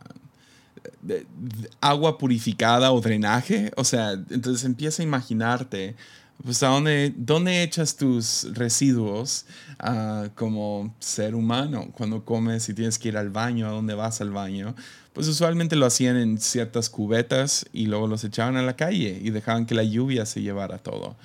[1.82, 3.72] agua purificada o drenaje.
[3.76, 5.96] O sea, entonces empieza a imaginarte
[6.44, 9.46] pues a dónde, dónde echas tus residuos
[9.82, 14.20] uh, como ser humano cuando comes y tienes que ir al baño, a dónde vas
[14.20, 14.76] al baño.
[15.14, 19.30] Pues usualmente lo hacían en ciertas cubetas y luego los echaban a la calle y
[19.30, 21.16] dejaban que la lluvia se llevara todo.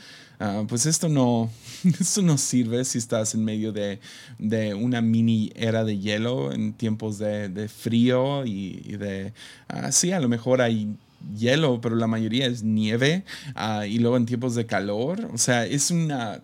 [0.40, 1.50] Uh, pues esto no,
[2.00, 3.98] esto no sirve si estás en medio de,
[4.38, 9.32] de una mini era de hielo en tiempos de, de frío y, y de,
[9.72, 10.94] uh, sí, a lo mejor hay
[11.36, 13.24] hielo, pero la mayoría es nieve.
[13.54, 16.40] Ah, y luego en tiempos de calor, o sea, es una...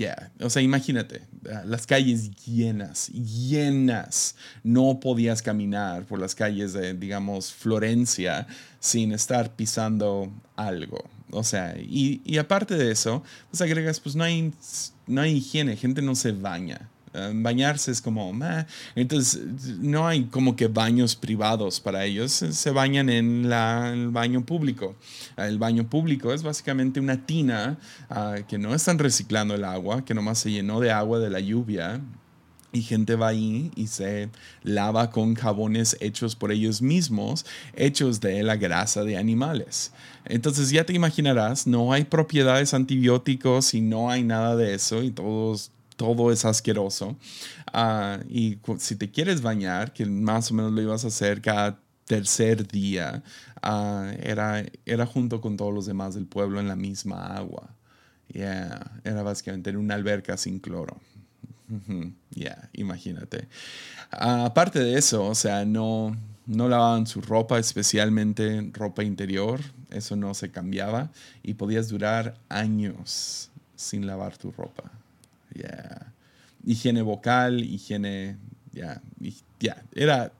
[0.00, 0.32] Yeah.
[0.40, 1.20] O sea, imagínate,
[1.52, 4.34] ah, las calles llenas, llenas.
[4.62, 8.46] No podías caminar por las calles de, digamos, Florencia
[8.78, 11.04] sin estar pisando algo.
[11.32, 14.54] O sea, y, y aparte de eso, pues agregas, pues no hay,
[15.06, 16.88] no hay higiene, gente no se baña.
[17.12, 18.32] Eh, bañarse es como,
[18.94, 19.42] entonces
[19.80, 24.94] no hay como que baños privados para ellos, se bañan en el baño público.
[25.36, 30.14] El baño público es básicamente una tina ah, que no están reciclando el agua, que
[30.14, 32.00] nomás se llenó de agua de la lluvia
[32.72, 34.30] y gente va ahí y se
[34.62, 37.44] lava con jabones hechos por ellos mismos,
[37.74, 39.92] hechos de la grasa de animales.
[40.24, 45.10] Entonces ya te imaginarás, no hay propiedades antibióticos y no hay nada de eso y
[45.10, 47.14] todos todo es asqueroso.
[47.74, 51.78] Ah, y si te quieres bañar, que más o menos lo ibas a hacer cada
[52.06, 53.22] tercer día,
[53.60, 57.68] ah, era, era junto con todos los demás del pueblo en la misma agua.
[58.28, 60.98] Yeah, era básicamente en una alberca sin cloro.
[62.30, 63.46] Yeah, imagínate.
[64.10, 69.60] Ah, aparte de eso, o sea, no, no lavaban su ropa, especialmente ropa interior.
[69.90, 71.10] Eso no se cambiaba
[71.42, 74.99] y podías durar años sin lavar tu ropa.
[75.54, 76.12] Yeah.
[76.64, 78.36] Higiene vocal, higiene,
[78.72, 79.00] ya,
[79.58, 80.30] yeah, era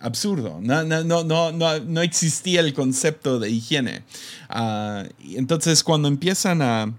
[0.00, 0.58] absurdo.
[0.60, 4.02] No, no, no, no, no, existía el concepto de higiene.
[4.50, 6.92] Uh, entonces, cuando empiezan a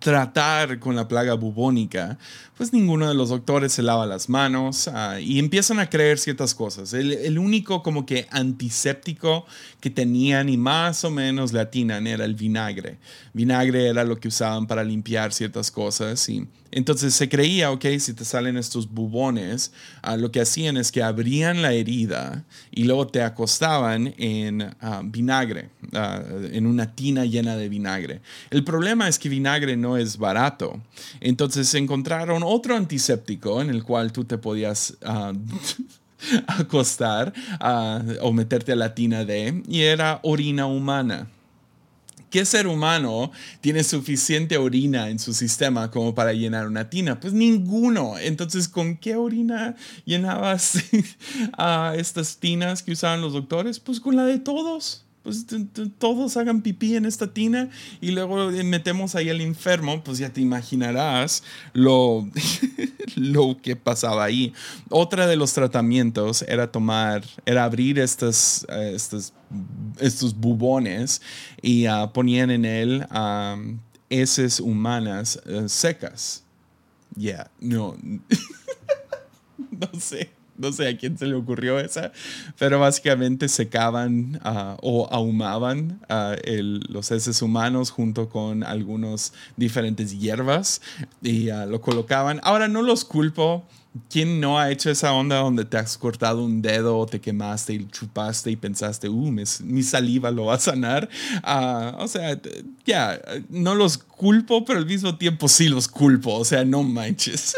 [0.00, 2.18] tratar con la plaga bubónica,
[2.56, 6.54] pues ninguno de los doctores se lava las manos uh, y empiezan a creer ciertas
[6.54, 6.92] cosas.
[6.94, 9.46] El, único como que antiséptico
[9.78, 12.98] que tenían y más o menos le era el vinagre.
[13.34, 18.14] Vinagre era lo que usaban para limpiar ciertas cosas y entonces se creía, ok, si
[18.14, 23.08] te salen estos bubones, ah, lo que hacían es que abrían la herida y luego
[23.08, 28.20] te acostaban en ah, vinagre, ah, en una tina llena de vinagre.
[28.50, 30.80] El problema es que vinagre no es barato.
[31.20, 34.96] Entonces encontraron otro antiséptico en el cual tú te podías...
[36.46, 37.32] acostar
[38.20, 41.28] o meterte a la tina de y era orina humana.
[42.30, 47.18] ¿Qué ser humano tiene suficiente orina en su sistema como para llenar una tina?
[47.18, 48.18] Pues ninguno.
[48.18, 50.78] Entonces, ¿con qué orina llenabas
[51.58, 53.80] a estas tinas que usaban los doctores?
[53.80, 55.44] Pues con la de todos pues
[55.98, 57.68] todos hagan pipí en esta tina
[58.00, 61.42] y luego metemos ahí al enfermo, pues ya te imaginarás
[61.74, 62.26] lo,
[63.16, 64.54] lo que pasaba ahí.
[64.88, 68.96] Otra de los tratamientos era tomar, era abrir estas, eh,
[69.98, 71.20] estos, bubones
[71.60, 73.78] y uh, ponían en él um,
[74.08, 76.44] heces humanas uh, secas.
[77.14, 77.96] Ya, no.
[79.70, 82.12] no sé no sé a quién se le ocurrió esa,
[82.58, 86.00] pero básicamente secaban uh, o ahumaban
[86.44, 90.80] el, los heces humanos junto con algunos diferentes hierbas
[91.22, 92.40] y uh, lo colocaban.
[92.42, 93.64] Ahora no los culpo.
[94.08, 97.88] ¿Quién no ha hecho esa onda donde te has cortado un dedo te quemaste y
[97.88, 101.08] chupaste y pensaste, uh, mi, saliva lo va a sanar?
[101.98, 102.40] o sea,
[102.86, 106.34] ya, no los culpo, pero al mismo tiempo sí los culpo.
[106.34, 107.56] O sea, no manches.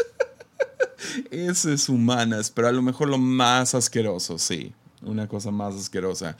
[1.31, 4.73] Eso es humanas, pero a lo mejor lo más asqueroso, sí.
[5.01, 6.37] Una cosa más asquerosa.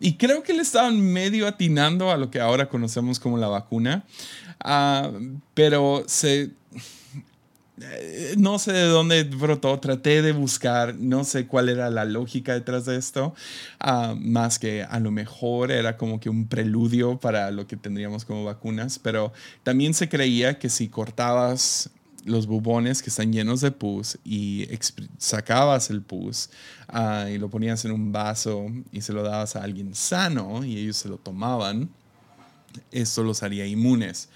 [0.00, 4.04] y creo que le estaban medio atinando a lo que ahora conocemos como la vacuna.
[5.54, 6.04] pero
[7.80, 12.54] eh, no sé de dónde brotó, traté de buscar, no sé cuál era la lógica
[12.54, 13.34] detrás de esto,
[14.16, 18.44] más que a lo mejor era como que un preludio para lo que tendríamos como
[18.44, 19.32] vacunas, pero
[19.64, 21.90] también se creía que si cortabas
[22.24, 24.66] los bubones que están llenos de pus y
[25.18, 26.50] sacabas el pus
[26.88, 30.78] ah, y lo ponías en un vaso y se lo dabas a alguien sano y
[30.78, 31.90] ellos se lo tomaban,
[32.90, 34.28] eso los haría inmunes.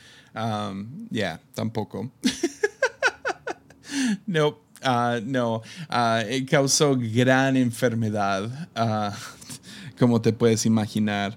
[1.10, 2.10] ya, tampoco.
[4.26, 8.68] no, ah, no, uh, causó gran enfermedad
[9.98, 11.36] como te puedes imaginar.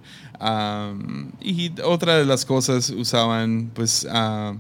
[1.40, 4.56] y otra de las cosas usaban, pues, ah,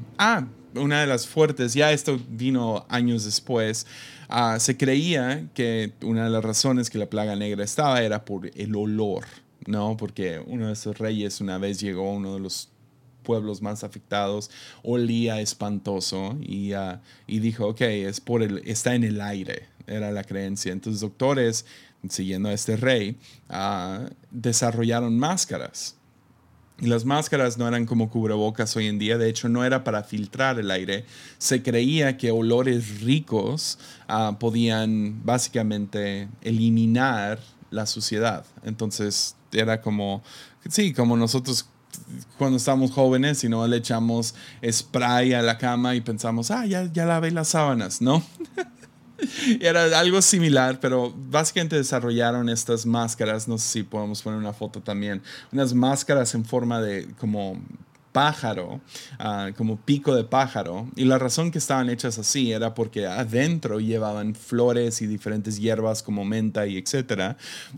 [0.76, 3.86] una de las fuertes, ya esto vino años después,
[4.30, 8.50] ah, se creía que una de las razones que la plaga negra estaba era por
[8.56, 9.26] el olor,
[9.66, 9.98] ¿no?
[9.98, 12.70] Porque uno de esos reyes una vez llegó a uno de los
[13.24, 14.50] pueblos más afectados,
[14.84, 20.12] olía espantoso y, ah, y dijo, ok, es por el, está en el aire, era
[20.12, 20.72] la creencia.
[20.72, 21.66] Entonces doctores,
[22.10, 23.18] siguiendo a este rey,
[23.50, 25.96] ah, desarrollaron máscaras.
[26.82, 30.04] Y las máscaras no eran como cubrebocas hoy en día, de hecho no era para
[30.04, 31.06] filtrar el aire.
[31.38, 37.40] Se creía que olores ricos ah, podían básicamente eliminar
[37.70, 38.46] la suciedad.
[38.64, 40.24] Entonces era como,
[40.70, 41.68] sí, como nosotros
[42.40, 44.34] cuando estamos jóvenes y no le echamos
[44.68, 48.24] spray a la cama y pensamos, ah, ya, ya lavé las sábanas, ¿no?
[49.60, 54.82] Era algo similar, pero básicamente desarrollaron estas máscaras, no sé si podemos poner una foto
[54.82, 57.58] también, unas máscaras en forma de como
[58.12, 58.82] pájaro,
[59.20, 60.88] ah, como pico de pájaro.
[60.96, 66.04] Y la razón que estaban hechas así era porque adentro llevaban flores y diferentes hierbas
[66.04, 67.38] como menta y etcétera.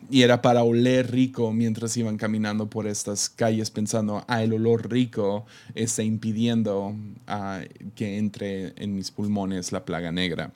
[0.10, 4.92] Y era para oler rico mientras iban caminando por estas calles pensando, ah, el olor
[4.92, 6.96] rico está impidiendo
[7.28, 7.62] ah,
[7.96, 10.52] que entre en mis pulmones la plaga negra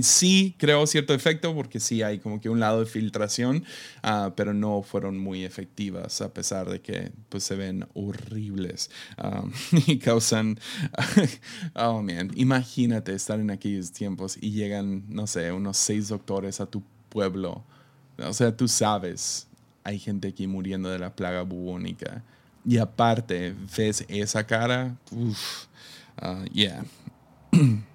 [0.00, 3.64] sí creo cierto efecto porque sí hay como que un lado de filtración,
[4.02, 9.44] ah, pero no fueron muy efectivas a pesar de que pues se ven horribles ah,
[9.86, 10.58] y causan,
[11.74, 16.66] oh man, imagínate estar en aquellos tiempos y llegan, no sé, unos seis doctores a
[16.66, 17.64] tu pueblo.
[18.18, 19.48] O sea, tú sabes,
[19.84, 22.22] hay gente aquí muriendo de la plaga bubónica.
[22.64, 25.66] Y aparte, ves esa cara, uff,
[26.22, 26.84] uh, yeah.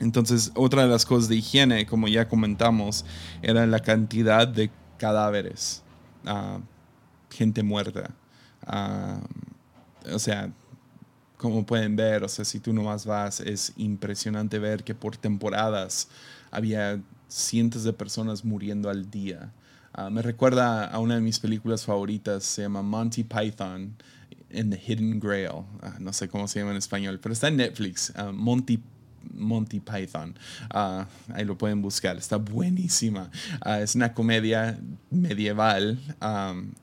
[0.00, 3.04] Entonces, otra de las cosas de higiene, como ya comentamos,
[3.42, 5.82] era la cantidad de cadáveres,
[6.26, 6.58] ah,
[7.30, 8.10] gente muerta.
[8.66, 9.20] Ah,
[10.12, 10.52] o sea,
[11.36, 16.08] como pueden ver, o sea, si tú nomás vas, es impresionante ver que por temporadas
[16.50, 19.52] había cientos de personas muriendo al día.
[19.92, 23.96] Ah, me recuerda a una de mis películas favoritas, se llama Monty Python
[24.52, 25.64] and the Hidden Grail.
[26.00, 28.12] no sé cómo se llama en español, pero está en Netflix.
[28.32, 28.82] Monty
[29.32, 30.36] Monty Python.
[30.70, 33.30] Ah, ahí lo pueden buscar, está buenísima.
[33.60, 34.78] Ah, es una comedia
[35.10, 35.98] medieval,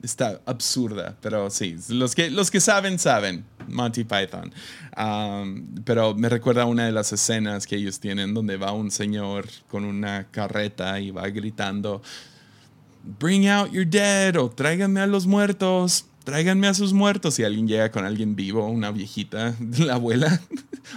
[0.02, 3.44] está absurda, pero sí, los que, los que saben, saben.
[3.68, 4.52] Monty Python.
[5.84, 9.84] pero me recuerda una de las escenas que ellos tienen donde va un señor con
[9.84, 12.02] una carreta y va gritando,
[13.18, 17.34] Bring out your dead o tráiganme a los muertos tráiganme a sus muertos.
[17.34, 20.40] Si alguien llega con alguien vivo, una viejita, la abuela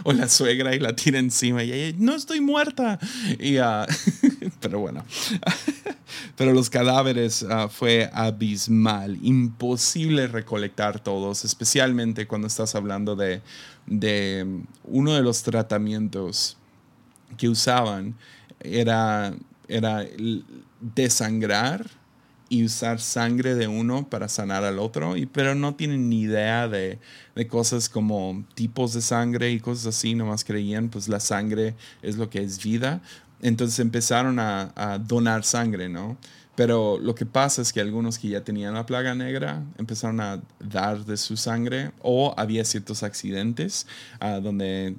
[0.03, 2.99] o la suegra y la tira encima y ella, no estoy muerta.
[3.39, 3.85] Y, uh,
[4.59, 5.05] pero bueno,
[6.35, 13.41] pero los cadáveres uh, fue abismal, imposible recolectar todos, especialmente cuando estás hablando de,
[13.85, 16.57] de uno de los tratamientos
[17.37, 18.15] que usaban
[18.59, 19.33] era
[20.79, 21.89] desangrar
[22.49, 26.67] y usar sangre de uno para sanar al otro, y, pero no tienen ni idea
[26.67, 26.99] de,
[27.35, 32.17] de, cosas como tipos de sangre y cosas así, nomás creían, pues la sangre es
[32.17, 33.01] lo que es vida.
[33.41, 36.17] Entonces empezaron a, a donar sangre, ¿no?
[36.55, 40.41] Pero lo que pasa es que algunos que ya tenían la plaga negra empezaron a
[40.59, 43.85] dar de su sangre o había ciertos accidentes
[44.21, 44.95] uh, donde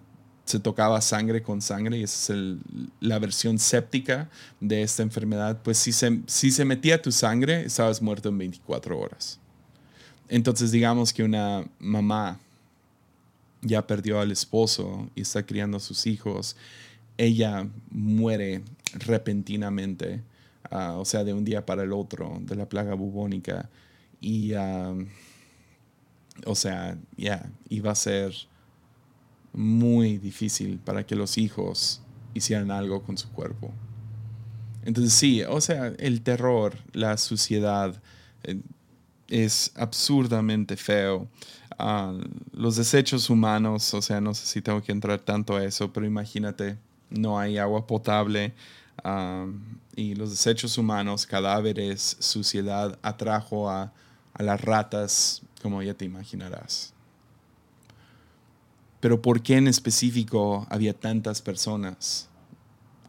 [0.46, 2.56] se tocaba sangre con sangre y esa es
[3.00, 4.30] la versión séptica
[4.60, 8.98] de esta enfermedad, pues si se, si se metía tu sangre, estabas muerto en 24
[8.98, 9.40] horas.
[10.28, 12.38] Entonces digamos que una mamá
[13.60, 16.56] ya perdió al esposo y está criando a sus hijos,
[17.18, 20.22] ella muere repentinamente,
[20.70, 23.68] ah, o sea, de un día para el otro, de la plaga bubónica.
[24.20, 24.94] Y, ah,
[26.44, 28.32] o sea, ya, iba a ser
[29.56, 32.02] muy difícil para que los hijos
[32.34, 33.72] hicieran algo con su cuerpo.
[34.84, 38.00] Entonces sí, o sea, el terror, la suciedad
[38.44, 38.60] eh,
[39.28, 41.28] es absurdamente feo.
[41.78, 42.14] Ah,
[42.52, 46.06] los desechos humanos, o sea, no sé si tengo que entrar tanto a eso, pero
[46.06, 46.78] imagínate,
[47.10, 48.54] no hay agua potable
[49.02, 49.46] ah,
[49.96, 53.92] y los desechos humanos, cadáveres, suciedad, atrajo a,
[54.34, 56.95] a las ratas, como ya te imaginarás.
[59.00, 62.28] Pero ¿por qué en específico había tantas personas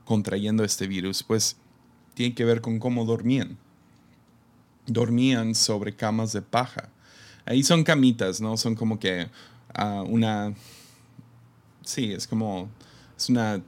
[0.06, 1.24] contrayendo este virus?
[1.24, 1.58] Pues
[2.14, 3.58] tiene que ver con cómo dormían.
[4.86, 6.90] Dormían sobre camas de paja.
[7.46, 8.58] Ahí son camitas, ¿no?
[8.58, 9.28] Son como que
[9.74, 10.54] ah, una...
[11.84, 12.70] Sí, es como...
[13.18, 13.62] Es una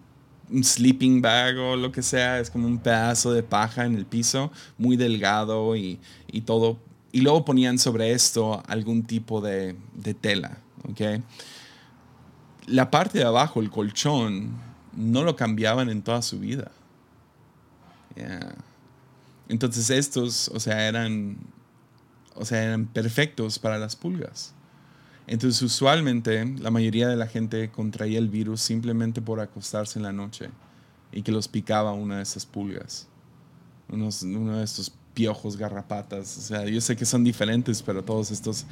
[0.52, 4.06] un sleeping bag o lo que sea, es como un pedazo de paja en el
[4.06, 6.00] piso, muy delgado y,
[6.32, 6.78] y todo.
[7.12, 10.58] Y luego ponían sobre esto algún tipo de, de tela,
[10.90, 11.22] ¿ok?
[12.70, 14.52] La parte de abajo, el colchón,
[14.96, 16.72] no lo cambiaban en toda su vida.
[19.48, 21.38] Entonces estos, o sea, eran,
[22.36, 24.54] o sea, eran perfectos para las pulgas.
[25.30, 30.12] Entonces, usualmente, la mayoría de la gente contraía el virus simplemente por acostarse en la
[30.12, 30.50] noche
[31.12, 33.08] y que los picaba una de esas pulgas,
[33.90, 36.36] uno de estos piojos, garrapatas.
[36.38, 38.66] O sea, yo sé que son diferentes, pero todos estos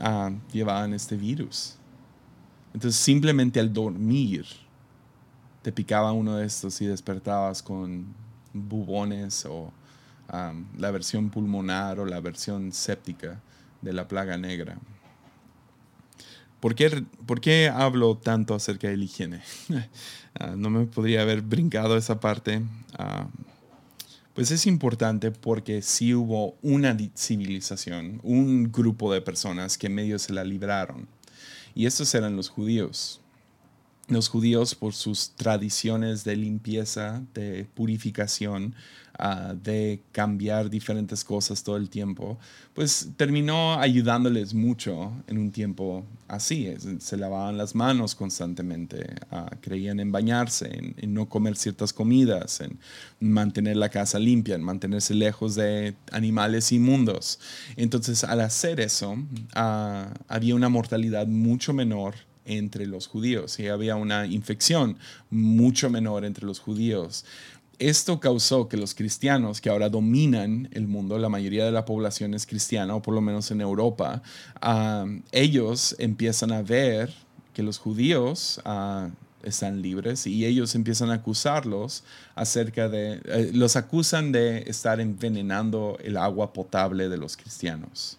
[0.00, 1.76] ah, llevaban este virus.
[2.74, 4.46] Entonces, simplemente al dormir,
[5.62, 8.06] te picaba uno de estos y despertabas con
[8.52, 9.72] bubones o
[10.78, 13.40] la versión pulmonar o la versión séptica
[13.82, 14.78] de la plaga negra.
[16.60, 19.42] ¿Por qué, hablo tanto acerca de la higiene?
[20.40, 22.62] Ah, no me podría haber brincado esa parte.
[22.98, 23.26] Ah,
[24.32, 30.32] pues es importante porque sí hubo una civilización, un grupo de personas que medio se
[30.32, 31.06] la libraron.
[31.74, 33.20] Y estos eran los judíos.
[34.08, 38.74] Los judíos por sus tradiciones de limpieza, de purificación,
[39.18, 42.38] ah, de cambiar diferentes cosas todo el tiempo,
[42.74, 46.72] pues terminó ayudándoles mucho en un tiempo así.
[46.98, 52.78] Se lavaban las manos constantemente, ah, creían en bañarse, en, no comer ciertas comidas, en
[53.20, 57.38] mantener la casa limpia, en mantenerse lejos de animales inmundos.
[57.76, 59.16] Entonces, al hacer eso,
[59.54, 64.98] ah, había una mortalidad mucho menor entre los judíos y había una infección
[65.30, 67.24] mucho menor entre los judíos.
[67.78, 72.34] Esto causó que los cristianos que ahora dominan el mundo, la mayoría de la población
[72.34, 74.22] es cristiana, o por lo menos en Europa,
[75.32, 77.12] ellos empiezan a ver
[77.54, 79.10] que los judíos ah,
[79.42, 82.04] están libres y ellos empiezan a acusarlos
[82.34, 88.18] acerca de, eh, los acusan de estar envenenando el agua potable de los cristianos.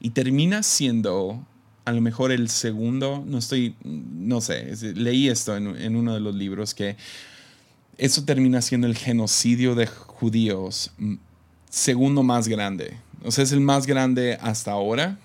[0.00, 1.46] Y termina siendo
[1.84, 6.34] a lo mejor el segundo, no estoy, no sé, leí esto en, uno de los
[6.34, 6.96] libros que
[8.02, 11.14] eso termina siendo el genocidio de judíos mm,
[11.70, 12.98] segundo más grande.
[13.22, 15.20] O sea, es el más grande hasta ahora,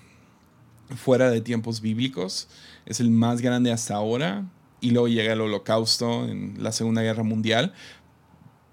[0.96, 2.46] fuera de tiempos bíblicos,
[2.86, 4.46] es el más grande hasta ahora,
[4.80, 7.74] y luego llega el holocausto en la Segunda Guerra Mundial,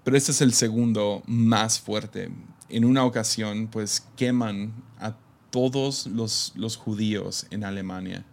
[0.04, 2.30] pero este es el segundo más fuerte.
[2.68, 5.16] En una ocasión, pues queman a
[5.50, 8.24] todos los, los judíos en Alemania.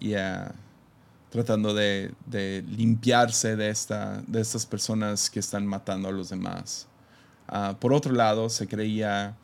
[0.00, 0.14] Y
[1.30, 6.86] tratando de, de, limpiarse de, esta, de estas personas que están matando a los demás.
[7.46, 9.36] Ah, por otro lado, se creía,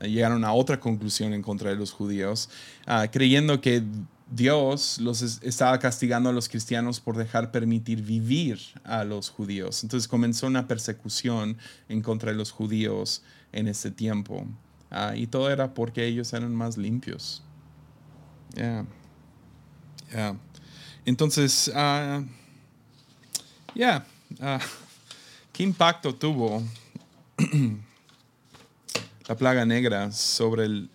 [0.00, 2.48] llegaron a otra conclusión en contra de los judíos,
[2.86, 3.82] ah, creyendo que
[4.30, 9.82] Dios los estaba castigando a los cristianos por dejar permitir vivir a los judíos.
[9.82, 13.22] Entonces comenzó una persecución en contra de los judíos
[13.52, 14.46] en ese tiempo.
[14.90, 17.42] Ah, y todo era porque ellos eran más limpios.
[21.04, 22.24] Entonces, uh,
[23.74, 24.06] ya,
[25.52, 26.62] ¿qué impacto tuvo
[29.28, 30.90] la plaga negra sobre, el,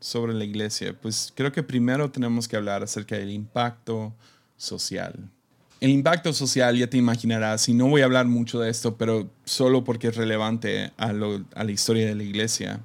[0.00, 0.94] sobre la iglesia?
[1.00, 4.12] Pues creo que primero tenemos que hablar acerca del impacto
[4.56, 5.30] social.
[5.80, 9.30] El impacto social, ya te imaginarás, y no voy a hablar mucho de esto, pero
[9.44, 12.80] solo porque es relevante a, la historia de la iglesia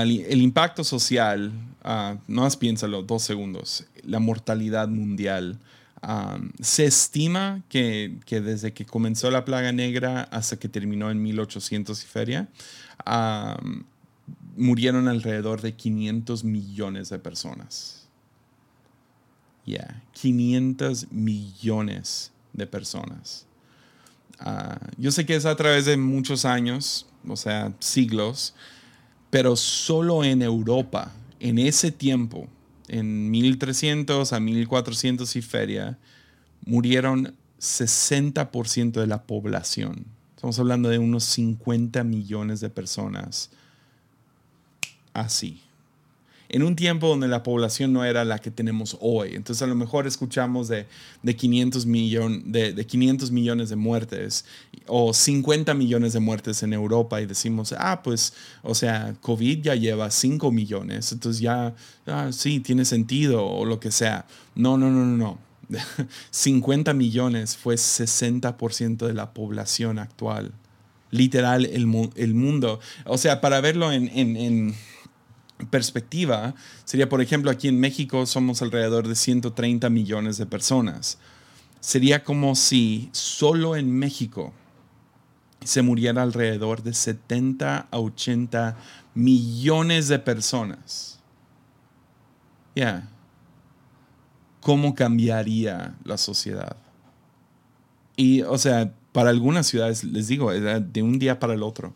[0.00, 1.52] el impacto social,
[1.84, 5.58] uh, no más piénsalo, dos segundos, la mortalidad mundial.
[6.60, 12.06] Se estima que, desde que comenzó la plaga negra hasta que terminó en 1800 y
[12.06, 12.48] feria,
[14.56, 18.08] murieron alrededor de 500 millones de personas.
[19.64, 23.46] Ya, 500 millones de personas.
[24.40, 28.54] Ah, yo sé que es a través de muchos años, o sea, siglos,
[29.30, 32.48] pero solo en Europa, en ese tiempo,
[32.88, 35.98] en 1300 a 1400 y feria,
[36.64, 40.06] murieron 60% de la población.
[40.34, 43.50] Estamos hablando de unos 50 millones de personas
[45.14, 45.62] así
[46.52, 49.30] en un tiempo donde la población no era la que tenemos hoy.
[49.34, 50.86] Entonces a lo mejor escuchamos de,
[51.22, 54.44] de 500, de, de 500 millones de muertes
[54.86, 59.74] o 50 millones de muertes en Europa y decimos, ah, pues, o sea, COVID ya
[59.74, 61.74] lleva 5 millones, entonces ya,
[62.06, 64.26] ah, sí, tiene sentido o lo que sea.
[64.54, 65.38] No, no, no, no, no.
[66.30, 70.52] 50 millones fue 60% de la población actual.
[71.10, 72.80] Literal, el, el mundo.
[73.06, 74.74] O sea, para verlo en, en
[75.70, 76.54] perspectiva
[76.84, 81.18] sería, por ejemplo, aquí en México somos alrededor de 130 millones de personas.
[81.80, 84.52] sería como si solo en México
[85.64, 88.76] se muriera alrededor de 70 a 80
[89.14, 91.18] millones de personas.
[92.74, 93.08] Ya.
[94.60, 96.76] ¿Cómo cambiaría la sociedad?
[98.16, 101.94] Y, o sea, para algunas ciudades, les digo, de un día para el otro.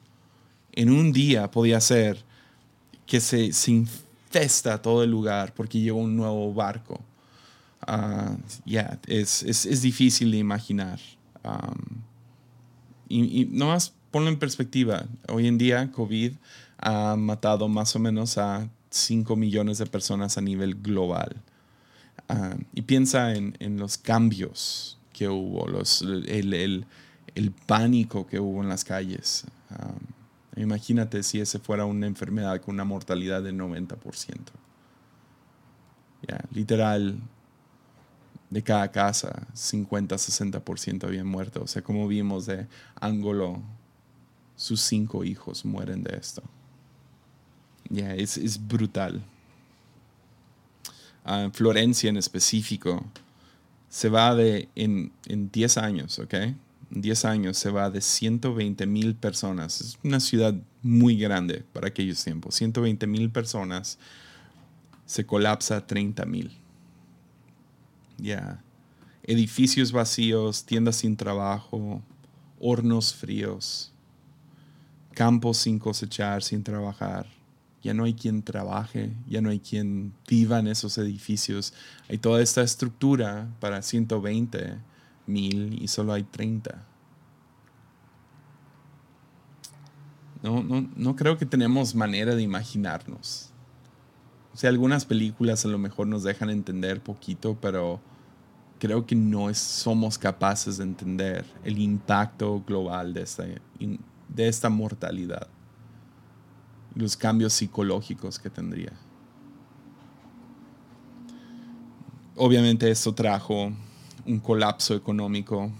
[0.72, 2.24] En un día podía ser
[3.06, 7.00] que se, se infesta todo el lugar porque llegó un nuevo barco.
[7.86, 10.98] Ah, ya, es, es, difícil de imaginar.
[13.08, 15.04] y, y nomás ponlo en perspectiva.
[15.28, 16.32] Hoy en día, COVID
[16.78, 21.36] ha matado más o menos a 5 millones de personas a nivel global.
[22.28, 26.86] Ah, y piensa en, en, los cambios que hubo, los, el, el,
[27.34, 29.44] el, pánico que hubo en las calles.
[30.56, 33.96] Imagínate si ese fuera una enfermedad con una mortalidad del 90%.
[36.52, 37.20] literal,
[38.50, 41.62] de cada casa, 50-60% habían muerto.
[41.62, 42.66] O sea, como vimos de
[43.00, 43.60] Ángulo,
[44.54, 46.42] sus cinco hijos mueren de esto.
[47.88, 49.22] Ya, es, es, brutal.
[51.24, 53.04] Uh, Florencia en específico
[53.88, 56.34] se va de, en, en 10 años, ¿ok?
[56.90, 59.80] En 10 años se va de 120 mil personas.
[59.80, 62.54] Es una ciudad muy grande para aquellos tiempos.
[62.54, 63.98] 120 mil personas
[65.04, 66.52] se colapsa a 30 mil.
[68.18, 68.62] Ya.
[69.22, 72.02] Edificios vacíos, tiendas sin trabajo,
[72.60, 73.92] hornos fríos,
[75.12, 77.26] campos sin cosechar, sin trabajar.
[77.82, 81.72] Ya no hay quien trabaje, ya no hay quien viva en esos edificios.
[82.08, 84.76] Hay toda esta estructura para 120
[85.26, 86.84] mil y solo hay 30.
[90.42, 93.50] No, no, no creo que tenemos manera de imaginarnos.
[94.54, 98.00] O sea, algunas películas a lo mejor nos dejan entender poquito, pero
[98.78, 105.48] creo que no somos capaces de entender el impacto global de esta, de esta mortalidad,
[106.94, 108.92] los cambios psicológicos que tendría.
[112.34, 113.72] Obviamente esto trajo
[114.26, 115.70] un colapso económico,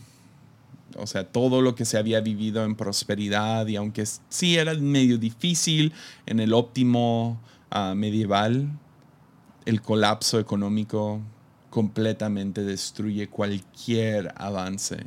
[0.97, 5.19] o sea, todo lo que se había vivido en prosperidad y aunque sí era medio
[5.19, 5.93] difícil
[6.27, 7.41] en el óptimo
[7.71, 8.71] ah, medieval,
[9.65, 11.21] el colapso económico
[11.71, 15.07] completamente destruye cualquier avance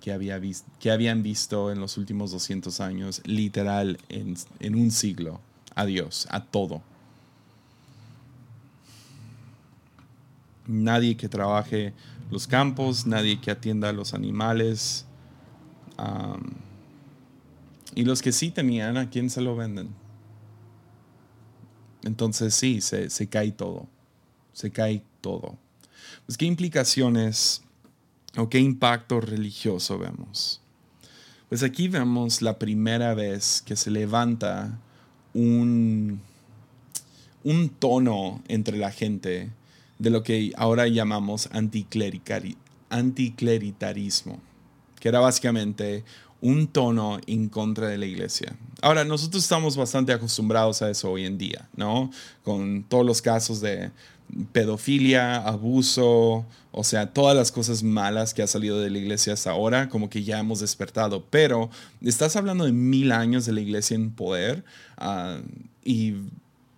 [0.00, 0.40] que, había
[0.78, 5.40] que habían visto en los últimos 200 años, literal, en, en un siglo.
[5.74, 6.82] Adiós, a todo.
[10.66, 11.92] Nadie que trabaje
[12.30, 15.06] los campos, nadie que atienda a los animales.
[17.94, 19.88] y los que sí tenían, ¿a quién se lo venden?
[22.02, 23.86] Entonces sí, se, se cae todo.
[24.52, 25.56] Se cae todo.
[26.26, 27.62] Pues, ¿qué implicaciones
[28.36, 30.60] o qué impacto religioso vemos?
[31.48, 34.78] Pues aquí vemos la primera vez que se levanta
[35.34, 36.20] un,
[37.44, 39.50] un tono entre la gente
[39.98, 44.40] de lo que ahora llamamos anticleritarismo,
[45.00, 46.04] que era básicamente
[46.40, 48.54] un tono en contra de la iglesia.
[48.82, 52.10] Ahora, nosotros estamos bastante acostumbrados a eso hoy en día, ¿no?
[52.42, 53.90] Con todos los casos de
[54.52, 59.52] pedofilia, abuso, o sea, todas las cosas malas que ha salido de la iglesia hasta
[59.52, 61.24] ahora, como que ya hemos despertado.
[61.30, 61.70] Pero
[62.02, 64.64] estás hablando de mil años de la iglesia en poder
[64.98, 65.38] ah,
[65.84, 66.14] y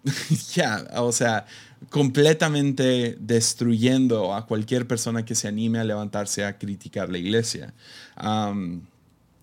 [0.55, 1.47] ya, o sea,
[1.91, 7.75] completamente destruyendo a cualquier persona que se anime a levantarse a criticar la iglesia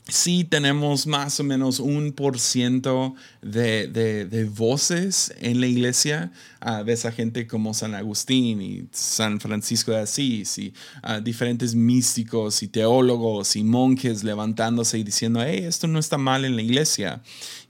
[0.07, 6.31] sí tenemos más o menos un por ciento de, de, voces en la iglesia.
[6.65, 10.73] Uh, ves a gente como San Agustín y San Francisco de Asís y
[11.03, 16.45] uh, diferentes místicos y teólogos y monjes levantándose y diciendo, hey, esto no está mal
[16.45, 17.21] en la iglesia.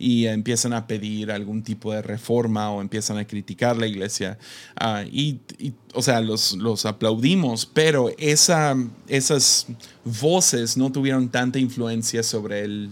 [0.06, 4.38] Y empiezan a pedir algún tipo de reforma o empiezan a criticar la iglesia.
[4.82, 8.76] Uh, y, y, o sea, los, los aplaudimos, pero esa,
[9.08, 9.68] esas
[10.04, 12.89] voces no tuvieron tanta influencia sobre el,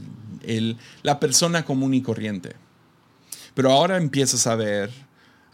[0.48, 2.56] el, la persona común y corriente.
[3.56, 4.90] Pero ahora empiezas a ver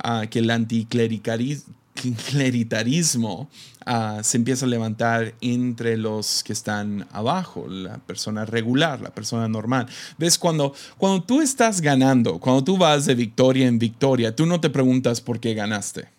[0.05, 3.49] uh, que el anticleritarismo
[3.87, 9.47] uh, se empieza a levantar entre los que están abajo, la persona regular, la persona
[9.47, 9.87] normal.
[10.17, 10.37] ¿Ves?
[10.37, 14.69] Cuando, cuando tú estás ganando, cuando tú vas de victoria en victoria, tú no te
[14.69, 16.09] preguntas por qué ganaste.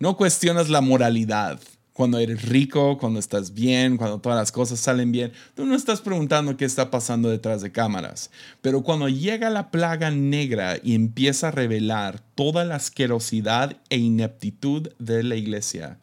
[0.00, 1.60] No cuestionas la moralidad
[1.92, 6.00] cuando eres rico, cuando estás bien, cuando todas las cosas salen bien, tú no estás
[6.00, 8.30] preguntando qué está pasando detrás de cámaras.
[8.60, 14.88] Pero cuando llega la plaga negra y empieza a revelar toda la asquerosidad e ineptitud
[14.98, 15.98] de la iglesia,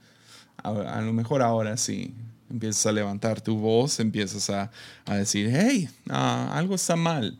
[0.63, 2.13] a, lo mejor ahora sí.
[2.49, 4.71] Empiezas a levantar tu voz, empiezas a,
[5.15, 7.37] decir, hey, ah, algo está mal.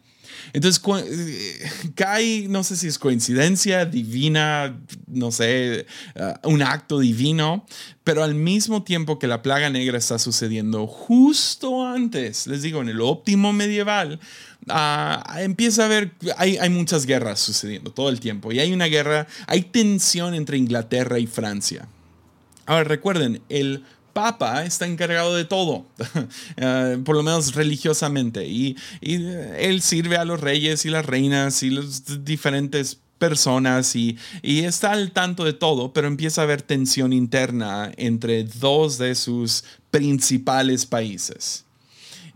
[0.54, 7.66] Entonces eh, cae, no sé si es coincidencia divina, no sé, ah, un acto divino,
[8.04, 12.90] pero al mismo tiempo que la plaga negra está sucediendo justo antes, les digo, en
[12.90, 14.20] el óptimo medieval,
[14.68, 18.86] ah, empieza a haber, hay, hay muchas guerras sucediendo todo el tiempo y hay una
[18.86, 21.88] guerra, hay tensión entre Inglaterra y Francia.
[22.70, 25.88] Ahora recuerden, el Papa está encargado de todo,
[26.58, 31.72] eh, por lo menos religiosamente, y, él sirve a los reyes y las reinas y
[31.72, 37.12] las diferentes personas y, y, está al tanto de todo, pero empieza a haber tensión
[37.12, 41.66] interna entre dos de sus principales países.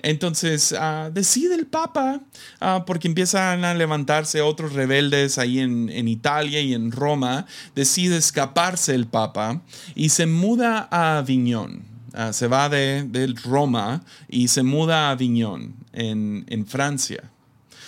[0.04, 2.20] Entonces ah, decide el Papa,
[2.60, 8.94] ah, porque empiezan a levantarse otros rebeldes ahí en, Italia y en Roma, decide escaparse
[8.94, 9.62] el Papa
[9.96, 11.84] y se muda a Aviñón.
[12.14, 17.32] Ah, se va de, Roma y se muda a Aviñón, en, en Francia.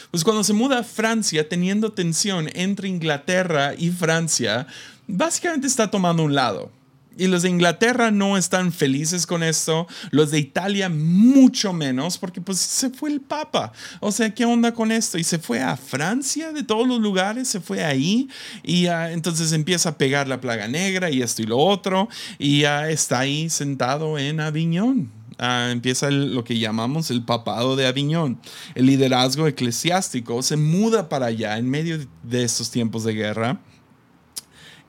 [0.09, 4.67] Pues cuando se muda a Francia, teniendo tensión entre Inglaterra y Francia,
[5.05, 6.71] básicamente está tomando un lado.
[7.17, 12.41] Y los de Inglaterra no están felices con esto, los de Italia mucho menos, porque
[12.41, 13.71] pues se fue el Papa.
[14.01, 15.17] O sea, ¿qué onda con esto?
[15.17, 18.27] Y se fue a Francia de todos los lugares, se fue ahí
[18.63, 23.19] y entonces empieza a pegar la plaga negra y esto y lo otro y está
[23.19, 25.11] ahí sentado en Aviñón.
[25.37, 28.39] Ah, empieza lo que llamamos el papado de Aviñón.
[28.73, 33.59] El liderazgo eclesiástico se muda para allá en medio de estos tiempos de guerra.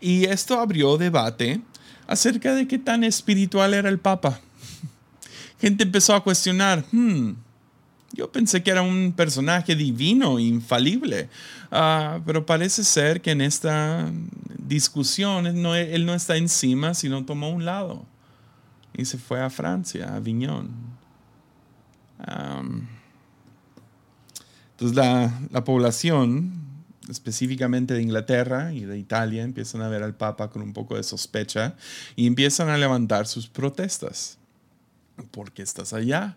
[0.01, 1.63] Y esto abrió debate
[2.07, 4.41] acerca de qué tan espiritual era el Papa.
[5.61, 7.33] Gente empezó a cuestionar, hmm,
[8.13, 11.29] yo pensé que era un personaje divino, infalible,
[11.71, 14.11] ah, pero parece ser que en esta
[14.59, 15.63] discusión él
[16.07, 18.05] no, está encima, sino tomó un lado
[18.95, 20.71] y se fue a Francia, a Aviñón.
[24.79, 26.66] entonces la población
[27.09, 31.03] específicamente de Inglaterra y de Italia, empiezan a ver al Papa con un poco de
[31.03, 31.77] sospecha
[32.15, 34.39] y empiezan a levantar sus protestas.
[35.31, 36.37] ¿Por qué estás allá?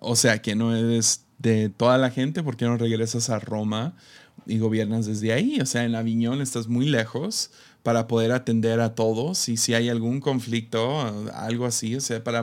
[0.00, 3.94] O sea, que no eres de toda la gente, ¿por qué no regresas a Roma
[4.46, 5.60] y gobiernas desde ahí?
[5.60, 7.50] O sea, en Aviñón estás muy lejos
[7.82, 11.00] para poder atender a todos y si hay algún conflicto,
[11.34, 12.42] algo así, o sea, para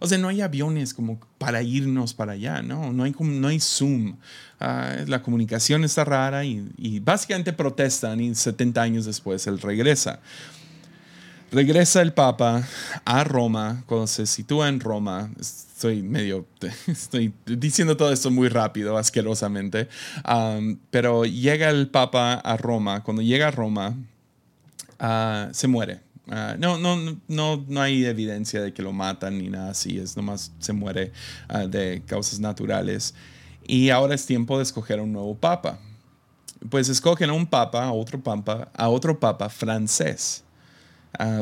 [0.00, 2.92] o sea, no hay aviones como para irnos para allá, ¿no?
[2.92, 4.16] No hay, no hay Zoom.
[4.60, 10.20] Ah, la comunicación está rara y, y, básicamente protestan y 70 años después él regresa.
[11.52, 12.66] Regresa el Papa
[13.04, 16.46] a Roma, cuando se sitúa en Roma, estoy medio,
[16.88, 19.88] estoy diciendo todo esto muy rápido, asquerosamente,
[20.90, 23.94] pero llega el Papa a Roma, cuando llega a Roma,
[24.98, 26.00] Ah, se muere.
[26.30, 26.96] Ah, no, no,
[27.28, 31.12] no, no hay evidencia de que lo matan ni nada así, es nomás se muere
[31.48, 33.14] ah, de causas naturales.
[33.66, 35.78] Y ahora es tiempo de escoger un nuevo papa.
[36.70, 40.44] Pues escogen a un papa, a otro papa, a otro papa francés.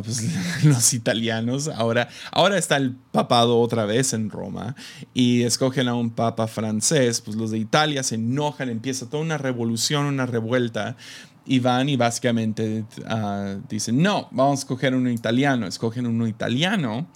[0.04, 0.24] pues
[0.64, 4.74] los italianos, ahora, ahora está el papado otra vez en Roma
[5.14, 9.38] y escogen a un papa francés, pues los de Italia se enojan, empieza toda una
[9.38, 10.96] revolución, una revuelta
[11.44, 15.66] y van y básicamente ah, dicen, no, vamos a escoger uno italiano.
[15.66, 17.06] Escogen uno italiano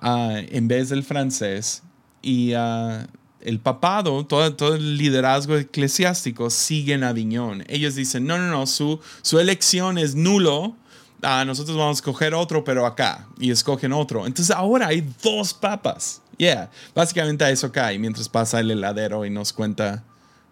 [0.00, 1.82] ah, en vez del francés
[2.22, 3.06] y ah,
[3.40, 7.64] el papado, todo, todo, el liderazgo eclesiástico sigue en Aviñón.
[7.68, 10.76] Ellos dicen, no, no, no, su, su elección es nulo.
[11.22, 13.28] nosotros vamos a escoger otro, pero acá.
[13.38, 14.26] Y escogen otro.
[14.26, 16.20] Entonces ahora hay dos papas.
[16.36, 20.04] Yeah, básicamente a eso cae mientras pasa el heladero y nos cuenta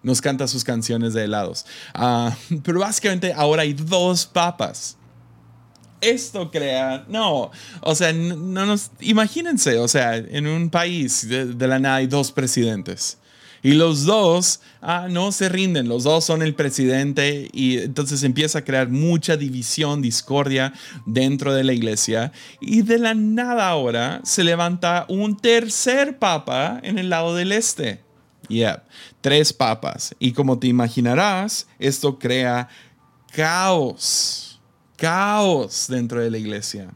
[0.03, 1.67] nos canta sus canciones de helados.
[1.95, 4.97] Ah, pero básicamente ahora hay dos papas.
[6.01, 11.81] Esto crea, no, o sea, no nos, imagínense, o sea, en un país de, la
[11.81, 13.19] nada hay dos presidentes.
[13.65, 18.61] Y los dos ah, no se rinden, los dos son el presidente y entonces empieza
[18.61, 20.73] a crear mucha división, discordia
[21.05, 22.31] dentro de la iglesia.
[22.61, 28.08] Y de la nada ahora se levanta un tercer papa en el lado del este.
[28.49, 28.83] Yeah,
[29.21, 30.15] tres papas.
[30.19, 32.69] Y como te imaginarás, esto crea
[33.33, 34.59] caos,
[34.97, 36.91] caos dentro de la iglesia.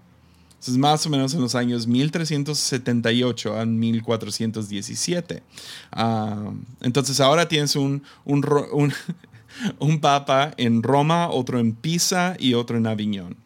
[0.61, 5.42] Es más o menos en los años 1378 a 1417.
[5.90, 8.92] Ah, entonces ahora tienes un, un, un,
[9.78, 13.36] un papa en Roma, otro en Pisa y otro en Aviñón.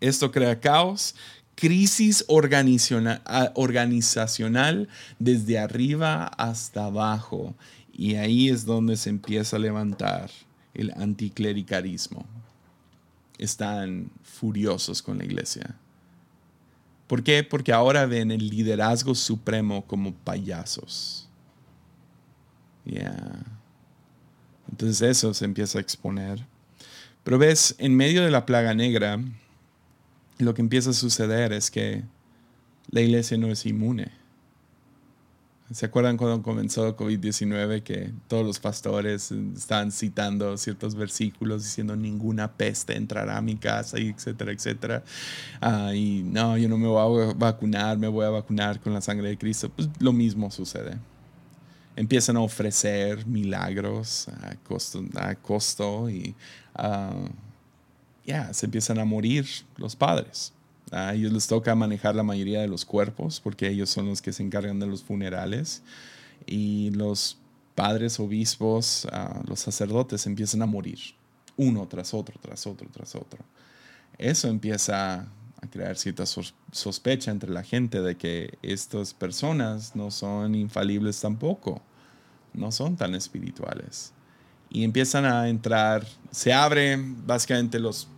[0.00, 1.14] Esto crea caos
[1.56, 4.88] crisis organizacional
[5.18, 7.56] desde arriba hasta abajo.
[7.92, 10.30] Y ahí es donde se empieza a levantar
[10.74, 12.24] el anticlericalismo.
[13.38, 15.74] Están furiosos con la iglesia.
[17.06, 17.42] ¿Por qué?
[17.42, 21.28] Porque ahora ven el liderazgo supremo como payasos.
[22.84, 23.16] Ya.
[24.70, 26.44] Entonces eso se empieza a exponer.
[27.24, 29.18] Pero ves, en medio de la plaga negra,
[30.38, 32.04] lo que empieza a suceder es que
[32.90, 34.10] la iglesia no es inmune.
[35.72, 42.52] ¿Se acuerdan cuando comenzó COVID-19 que todos los pastores estaban citando ciertos versículos diciendo ninguna
[42.52, 45.02] peste entrará a mi casa y etcétera, etcétera?
[45.60, 49.00] Ah, y no, yo no me voy a vacunar, me voy a vacunar con la
[49.00, 49.68] sangre de Cristo.
[49.68, 50.98] Pues lo mismo sucede.
[51.96, 56.36] Empiezan a ofrecer milagros a costo, a costo y
[56.78, 57.28] uh,
[58.26, 59.46] ya se empiezan a morir
[59.76, 60.52] los padres.
[60.92, 64.32] A ellos les toca manejar la mayoría de los cuerpos porque ellos son los que
[64.32, 65.82] se encargan de los funerales.
[66.46, 67.38] Y los
[67.74, 69.06] padres, obispos,
[69.46, 70.98] los sacerdotes empiezan a morir,
[71.56, 73.44] uno tras otro, tras otro, tras otro.
[74.18, 75.20] Eso empieza
[75.60, 81.82] a crear cierta sospecha entre la gente de que estas personas no son infalibles tampoco,
[82.54, 84.12] no son tan espirituales.
[84.70, 88.08] Y empiezan a entrar, se abren básicamente los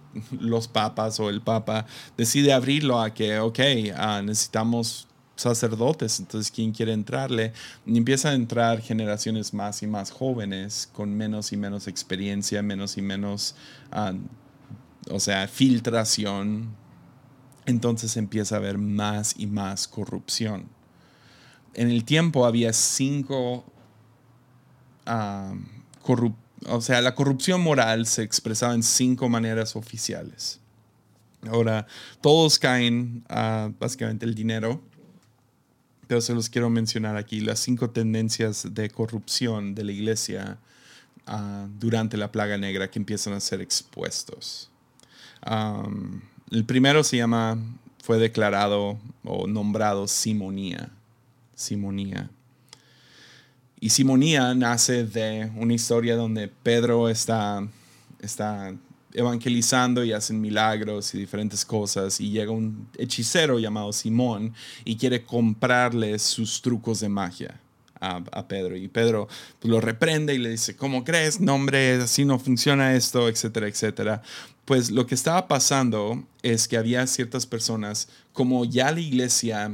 [0.41, 1.87] los papas o el papa
[2.17, 3.59] decide abrirlo a que, ok,
[3.97, 5.07] ah, necesitamos
[5.37, 7.53] sacerdotes, entonces quién quiere entrarle,
[7.87, 12.99] y empiezan a entrar generaciones más y más jóvenes con menos y menos experiencia, menos
[12.99, 13.55] y menos,
[13.93, 14.13] ah,
[15.11, 16.75] o sea, filtración,
[17.67, 20.69] entonces empieza a haber más y más corrupción.
[21.75, 23.65] En el tiempo había cinco
[25.07, 25.55] uh,
[26.67, 30.61] o sea, la corrupción moral se expresaba en cinco maneras oficiales.
[31.47, 31.87] Ahora,
[32.21, 33.25] todos caen
[33.79, 34.83] básicamente el dinero,
[36.07, 40.59] pero se los quiero mencionar aquí, las cinco tendencias de corrupción de la iglesia
[41.27, 44.71] ah, durante la plaga negra que empiezan a ser expuestos.
[46.51, 47.59] el primero se llama,
[48.03, 50.91] fue declarado o nombrado simonía.
[51.55, 52.31] Simonía.
[53.81, 57.67] Y Simonía nace de una historia donde Pedro está,
[58.21, 58.75] está
[59.15, 64.53] evangelizando y hacen milagros y diferentes cosas y llega un hechicero llamado Simón
[64.85, 67.61] y quiere comprarle sus trucos de magia.
[68.01, 69.27] A, Pedro y Pedro
[69.59, 71.41] pues, lo reprende y le dice, ¿cómo crees?
[71.41, 74.23] No, hombre, así no funciona esto, etcétera, etcétera.
[74.65, 79.73] Pues lo que estaba pasando es que había ciertas personas, como ya la iglesia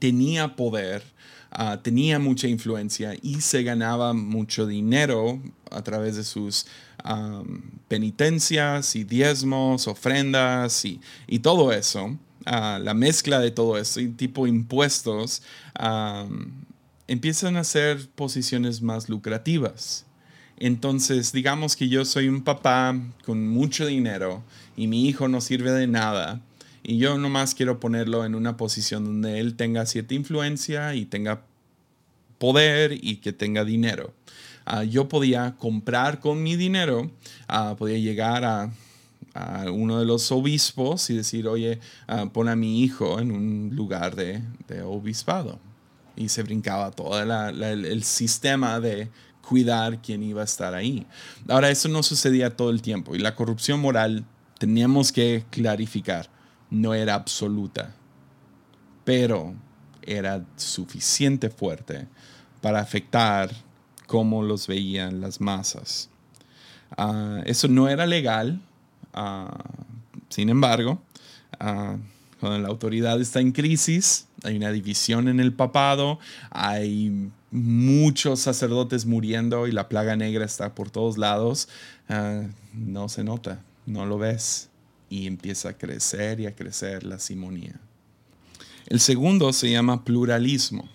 [0.00, 1.04] tenía poder,
[1.50, 5.40] Ah, tenía mucha influencia y se ganaba mucho dinero
[5.70, 6.66] a través de sus
[7.86, 11.00] penitencias y diezmos, ofrendas y,
[11.38, 12.18] todo eso.
[12.44, 15.42] Ah, la mezcla de todo eso y tipo impuestos
[17.06, 20.04] empiezan a ser posiciones más lucrativas.
[20.58, 22.94] Entonces, digamos que yo soy un papá
[23.24, 24.42] con mucho dinero
[24.76, 26.42] y mi hijo no sirve de nada
[26.82, 31.42] y yo nomás quiero ponerlo en una posición donde él tenga cierta influencia y tenga
[32.38, 34.14] poder y que tenga dinero.
[34.70, 37.10] Ah, yo podía comprar con mi dinero,
[37.48, 38.70] uh, podía llegar a,
[39.72, 44.16] uno de los obispos y decir, oye, uh, pon a mi hijo en un lugar
[44.16, 44.42] de,
[44.84, 45.60] obispado.
[46.16, 49.08] Y se brincaba todo el, sistema de
[49.40, 51.06] cuidar quién iba a estar ahí.
[51.46, 54.24] Ahora, eso no sucedía todo el tiempo y la corrupción moral,
[54.58, 56.28] teníamos que clarificar,
[56.70, 57.94] no era absoluta,
[59.04, 59.54] pero
[60.02, 62.06] era suficiente fuerte
[62.60, 63.50] para afectar
[64.06, 66.08] cómo los veían las masas.
[66.96, 68.60] Ah, eso no era legal,
[69.12, 69.64] ah,
[70.28, 71.00] sin embargo,
[71.60, 71.98] uh,
[72.40, 76.18] cuando la autoridad está en crisis, hay una división en el papado,
[76.50, 81.68] hay muchos sacerdotes muriendo y la plaga negra está por todos lados,
[82.72, 84.70] no se nota, no lo ves
[85.08, 87.80] y empieza a crecer y a crecer la simonía.
[88.86, 90.88] El segundo se llama pluralismo.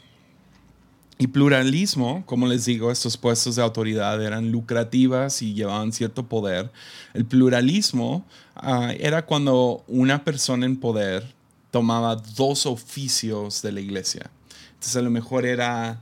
[1.20, 6.72] Y pluralismo, como les digo, estos puestos de autoridad eran lucrativas y llevaban cierto poder.
[7.14, 11.24] El pluralismo ah, era cuando una persona en poder
[11.72, 14.30] tomaba dos oficios de la iglesia.
[14.74, 16.02] Entonces a lo mejor era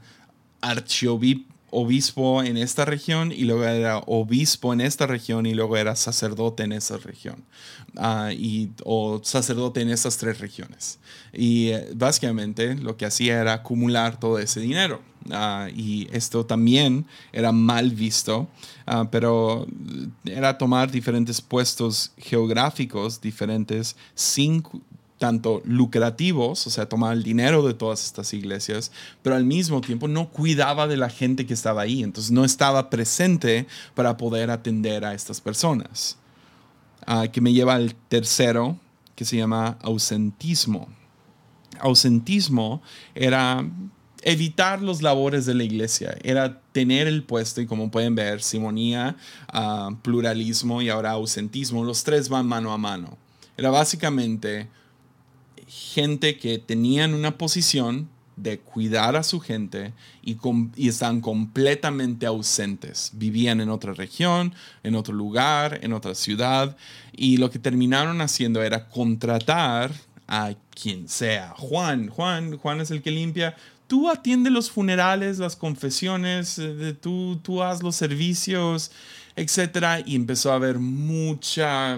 [0.62, 5.96] archiobispo obispo en esta región y luego era obispo en esta región y luego era
[5.96, 7.44] sacerdote en esa región
[7.98, 11.00] ah, y, o sacerdote en esas tres regiones.
[11.34, 15.02] Y eh, básicamente lo que hacía era acumular todo ese dinero.
[15.30, 18.48] Ah, y esto también era mal visto,
[18.88, 19.68] ah, pero
[20.26, 24.64] era tomar diferentes puestos geográficos diferentes sin
[25.22, 28.92] tanto lucrativos, o sea, tomaba el dinero de todas estas iglesias,
[29.22, 32.90] pero al mismo tiempo no cuidaba de la gente que estaba ahí, entonces no estaba
[32.90, 36.18] presente para poder atender a estas personas.
[37.06, 38.80] Ah, que me lleva al tercero,
[39.14, 40.88] que se llama ausentismo.
[41.80, 42.82] ausentismo
[43.14, 43.64] era
[44.24, 49.18] evitar los labores de la iglesia, era tener el puesto y como pueden ver, simonía,
[49.50, 53.20] ah, pluralismo y ahora ausentismo, los tres van mano a mano.
[53.56, 54.68] Era básicamente
[55.72, 60.38] gente que tenían una posición de cuidar a su gente y,
[60.86, 63.12] están completamente ausentes.
[63.14, 64.54] Vivían en otra región,
[64.84, 66.76] en otro lugar, en otra ciudad
[67.14, 69.94] y lo que terminaron haciendo era contratar
[70.28, 71.54] a quien sea.
[71.58, 73.56] Juan, Juan, Juan es el que limpia.
[73.88, 78.92] Tú atiende los funerales, las confesiones, eh, tú, tú haz los servicios,
[79.38, 80.04] etc.
[80.06, 81.98] Y empezó a haber mucha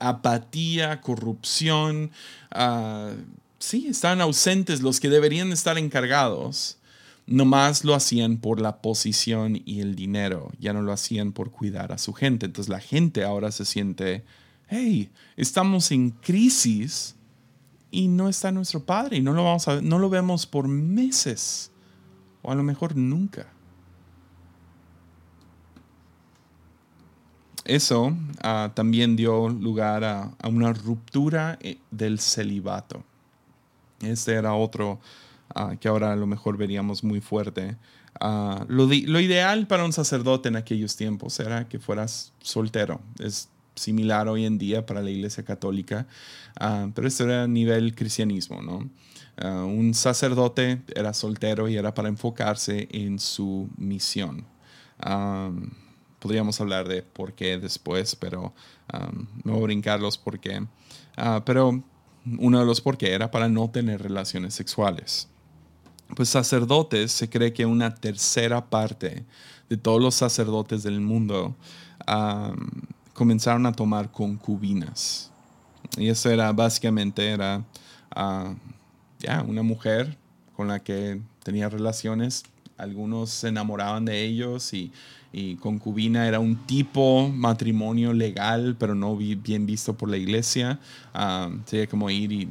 [0.00, 2.10] apatía, corrupción.
[2.54, 3.14] Uh,
[3.58, 6.78] sí, estaban ausentes los que deberían estar encargados.
[7.26, 11.92] Nomás lo hacían por la posición y el dinero, ya no lo hacían por cuidar
[11.92, 12.46] a su gente.
[12.46, 14.24] Entonces la gente ahora se siente,
[14.68, 17.14] hey, estamos en crisis
[17.92, 21.70] y no está nuestro padre y no lo, vamos a, no lo vemos por meses
[22.42, 23.46] o a lo mejor nunca.
[27.64, 33.04] Eso ah, también dio lugar a, una ruptura eh, del celibato.
[34.00, 35.00] Este era otro
[35.54, 37.76] ah, que ahora a lo mejor veríamos muy fuerte.
[38.18, 43.00] Ah, lo, ideal para un sacerdote en aquellos tiempos era que fueras soltero.
[43.18, 46.06] Es similar hoy en día para la Iglesia Católica,
[46.94, 48.90] pero esto era a nivel cristianismo, ¿no?
[49.42, 54.44] un sacerdote era soltero y era para enfocarse en su misión
[56.20, 58.54] podríamos hablar de por qué después, pero
[58.92, 60.64] um, no voy a brincar los por qué.
[61.16, 61.82] Ah, pero
[62.38, 65.28] uno de los por qué era para no tener relaciones sexuales.
[66.14, 69.24] Pues sacerdotes, se cree que una tercera parte
[69.68, 71.56] de todos los sacerdotes del mundo
[73.14, 75.30] comenzaron a tomar concubinas.
[75.96, 77.64] Y eso era básicamente era
[78.10, 78.54] ah,
[79.46, 80.18] una mujer
[80.56, 82.44] con la que tenía relaciones.
[82.80, 84.92] Algunos se enamoraban de ellos y
[85.32, 90.80] y concubina era un tipo matrimonio legal, pero no bien visto por la iglesia.
[91.14, 92.48] Ah, sería como ir y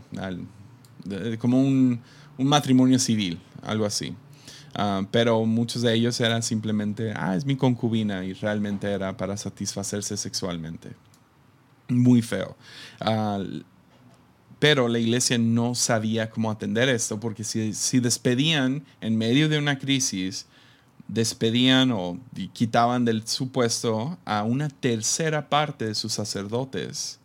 [1.39, 2.01] como un,
[2.37, 4.15] matrimonio civil, algo así.
[4.75, 9.35] Ah, pero muchos de ellos eran simplemente, ah, es mi concubina y realmente era para
[9.35, 10.91] satisfacerse sexualmente.
[11.89, 12.55] Muy feo.
[13.01, 13.43] Ah,
[14.59, 19.79] pero la iglesia no sabía cómo atender esto porque si, despedían en medio de una
[19.79, 20.45] crisis,
[21.07, 22.19] despedían o
[22.53, 27.19] quitaban del su puesto a una tercera parte de sus sacerdotes.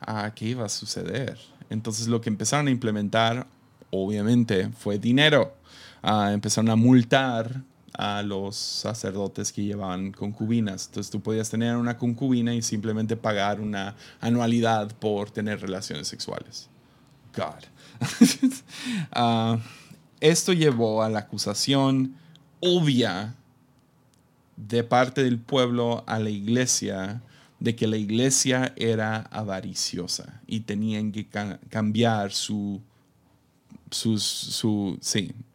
[0.00, 1.38] ¿A qué iba a suceder?
[1.68, 3.46] Entonces lo que empezaron a implementar,
[3.90, 5.54] obviamente, fue dinero.
[6.00, 7.62] Ah, empezaron a multar
[7.94, 10.86] a los sacerdotes que llevaban concubinas.
[10.86, 16.68] Entonces tú podías tener una concubina y simplemente pagar una anualidad por tener relaciones sexuales.
[17.36, 17.64] God.
[19.12, 19.58] Ah,
[20.20, 22.16] esto llevó a la acusación
[22.60, 23.34] obvia
[24.56, 27.22] de parte del pueblo a la iglesia
[27.58, 31.28] de que la iglesia era avariciosa y tenían que
[31.68, 32.80] cambiar su,
[33.90, 34.18] su,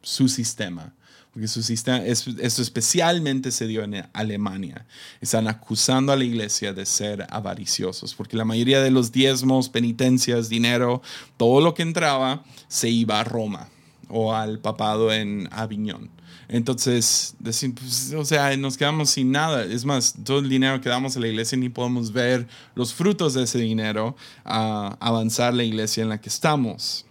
[0.02, 0.94] su sistema.
[1.38, 2.32] Porque su sistema, eso
[2.64, 4.88] especialmente se dio en Alemania.
[5.22, 10.50] Están acusando a la iglesia de ser avariciosos, porque la mayoría de los diezmos, penitencias,
[10.50, 11.04] dinero,
[11.38, 13.70] todo lo que entraba se iba a Roma
[14.10, 16.10] o al papado en Aviñón.
[16.48, 19.64] Entonces, decir, pues, o sea, nos quedamos sin nada.
[19.64, 23.36] Es más, todo el dinero que damos a la iglesia ni podemos ver los frutos
[23.36, 27.06] de ese dinero a avanzar la iglesia en la que estamos.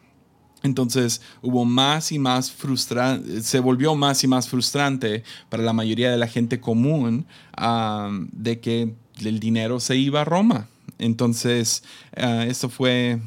[0.66, 6.10] Entonces hubo más y más frustrante, se volvió más y más frustrante para la mayoría
[6.10, 7.26] de la gente común
[8.32, 8.94] de que
[9.24, 10.68] el dinero se iba a Roma.
[10.98, 11.82] Entonces,
[12.16, 13.18] uh, esto fue,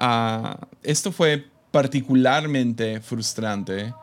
[0.00, 3.94] uh, esto fue particularmente frustrante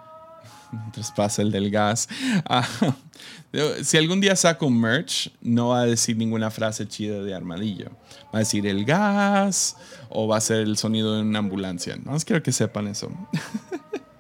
[0.72, 2.07] mientras pasa el del gas.
[2.45, 2.68] Ah,
[3.84, 7.91] si algún día saco merch, no va a decir ninguna frase chida de armadillo.
[8.26, 9.78] Va a decir el gas
[10.09, 11.97] o va a ser el sonido de una ambulancia.
[12.03, 13.11] No más quiero que sepan eso.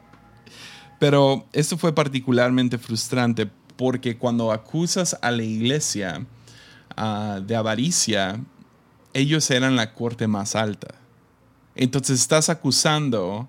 [0.99, 6.25] Pero esto fue particularmente frustrante porque cuando acusas a la iglesia
[6.95, 8.39] ah, de avaricia,
[9.13, 10.95] ellos eran la corte más alta.
[11.75, 13.47] Entonces estás acusando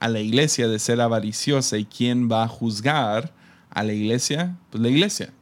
[0.00, 3.32] a la iglesia de ser avariciosa y quién va a juzgar
[3.70, 4.56] a la iglesia?
[4.70, 5.32] Pues la iglesia.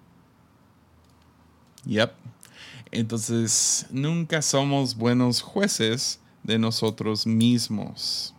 [1.85, 2.13] Yep.
[2.91, 8.35] Entonces, nunca somos buenos jueces de nosotros mismos.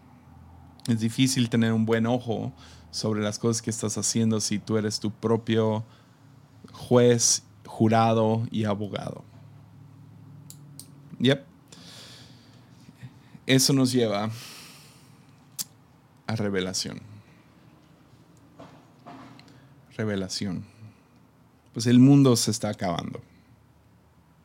[0.87, 2.53] Es difícil tener un buen ojo
[2.91, 5.83] sobre las cosas que estás haciendo si tú eres tu propio
[6.71, 9.23] juez, jurado y abogado.
[11.19, 11.57] Yep
[13.47, 14.29] eso nos lleva
[16.27, 16.99] a revelación.
[19.95, 20.63] Revelación.
[21.73, 23.21] Pues el mundo se está acabando.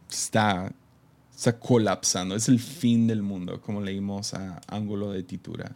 [0.09, 0.72] Está,
[1.35, 2.35] está colapsando.
[2.35, 5.72] Es el fin del mundo, como leímos a ángulo de titura.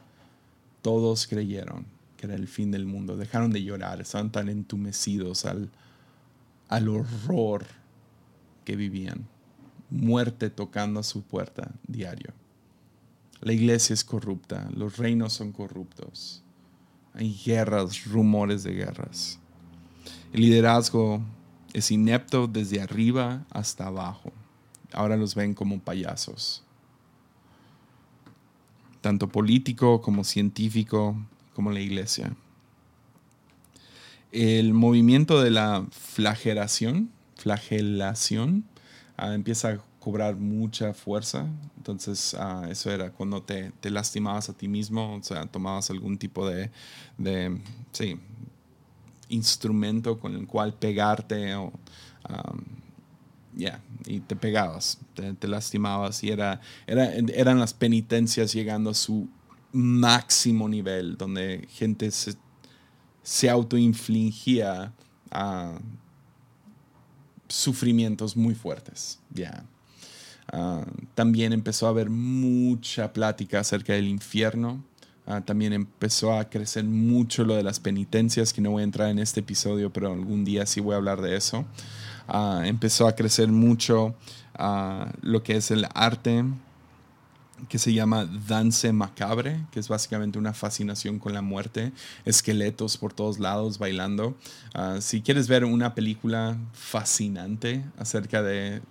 [0.80, 1.84] Todos creyeron
[2.16, 3.16] que era el fin del mundo.
[3.16, 4.00] Dejaron de llorar.
[4.00, 5.70] Estaban tan entumecidos al,
[6.68, 7.66] al horror
[8.64, 9.26] que vivían.
[9.90, 12.32] Muerte tocando a su puerta diario.
[13.40, 16.42] La iglesia es corrupta, los reinos son corruptos.
[17.14, 19.38] Hay guerras, rumores de guerras.
[20.32, 21.22] El liderazgo
[21.72, 24.32] es inepto desde arriba hasta abajo.
[24.92, 26.62] Ahora los ven como payasos.
[29.00, 31.16] Tanto político como científico
[31.54, 32.34] como la iglesia.
[34.32, 38.64] El movimiento de la flagelación, flagelación,
[39.16, 41.48] ah, empieza cobrar mucha fuerza.
[41.76, 46.16] Entonces, ah, eso era cuando te, te, lastimabas a ti mismo, o sea, tomabas algún
[46.16, 46.70] tipo de,
[47.18, 48.16] de sí,
[49.28, 51.72] instrumento con el cual pegarte o,
[53.56, 55.00] ya, y te pegabas,
[55.40, 59.28] te, lastimabas y era, era, eran las penitencias llegando a su
[59.72, 62.34] máximo nivel, donde gente se,
[63.24, 64.92] se autoinfligía
[65.32, 65.80] a
[67.48, 69.18] sufrimientos muy fuertes.
[69.32, 69.64] Ya.
[70.52, 70.84] Ah,
[71.14, 74.84] también empezó a haber mucha plática acerca del infierno.
[75.26, 79.08] Ah, también empezó a crecer mucho lo de las penitencias, que no voy a entrar
[79.08, 81.64] en este episodio, pero algún día sí voy a hablar de eso.
[82.28, 84.14] Ah, empezó a crecer mucho
[85.22, 86.44] lo que es el arte
[87.68, 91.92] que se llama Dance Macabre, que es básicamente una fascinación con la muerte,
[92.24, 94.36] esqueletos por todos lados bailando.
[94.74, 98.82] Ah, si quieres ver una película fascinante acerca de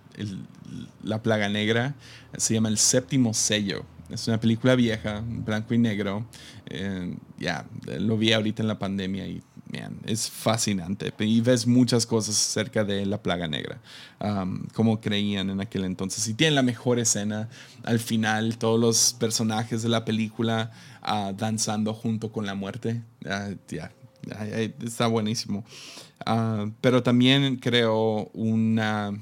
[1.02, 1.94] la plaga negra,
[2.36, 3.84] se llama El séptimo sello.
[4.10, 6.26] Es una película vieja, blanco y negro.
[6.66, 7.66] Eh, ya,
[7.98, 9.42] lo vi ahorita en la pandemia y
[10.06, 11.12] es fascinante.
[11.18, 13.80] Y ves muchas cosas acerca de la plaga negra,
[14.72, 16.26] como creían en aquel entonces.
[16.28, 17.48] Y tienen la mejor escena
[17.82, 23.02] al final, todos los personajes de la película ah, danzando junto con la muerte.
[23.24, 23.50] Ah,
[24.82, 25.64] está buenísimo.
[26.24, 29.12] Ah, pero también creo una...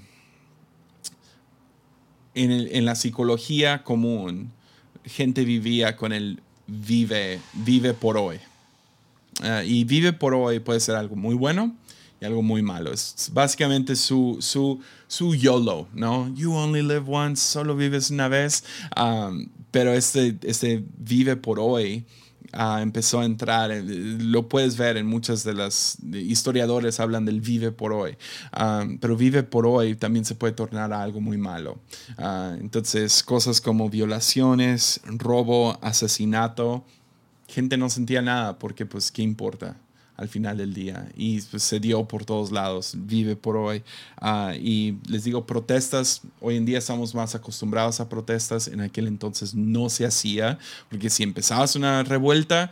[2.36, 4.51] En, en la psicología común,
[5.05, 8.40] gente vivía con el vive, vive por hoy.
[9.43, 11.74] Ah, y vive por hoy puede ser algo muy bueno
[12.20, 12.93] y algo muy malo.
[12.93, 16.32] Es básicamente su, su, su YOLO, ¿no?
[16.35, 18.64] You only live once, solo vives una vez.
[18.97, 22.07] Um, pero este, este vive por hoy
[22.57, 27.72] uh, empezó a entrar, lo puedes ver en muchas de las historiadores hablan del vive
[27.72, 28.16] por hoy,
[28.59, 31.80] um, pero vive por hoy también se puede tornar a algo muy malo.
[32.18, 36.85] Uh, entonces, cosas como violaciones, robo, asesinato,
[37.49, 39.76] gente no sentía nada porque pues qué importa
[40.16, 43.82] al final del día y pues, se dio por todos lados, vive por hoy.
[44.20, 49.09] Ah, y les digo, protestas, hoy en día estamos más acostumbrados a protestas, en aquel
[49.09, 52.70] entonces no se hacía, porque si empezabas una revuelta,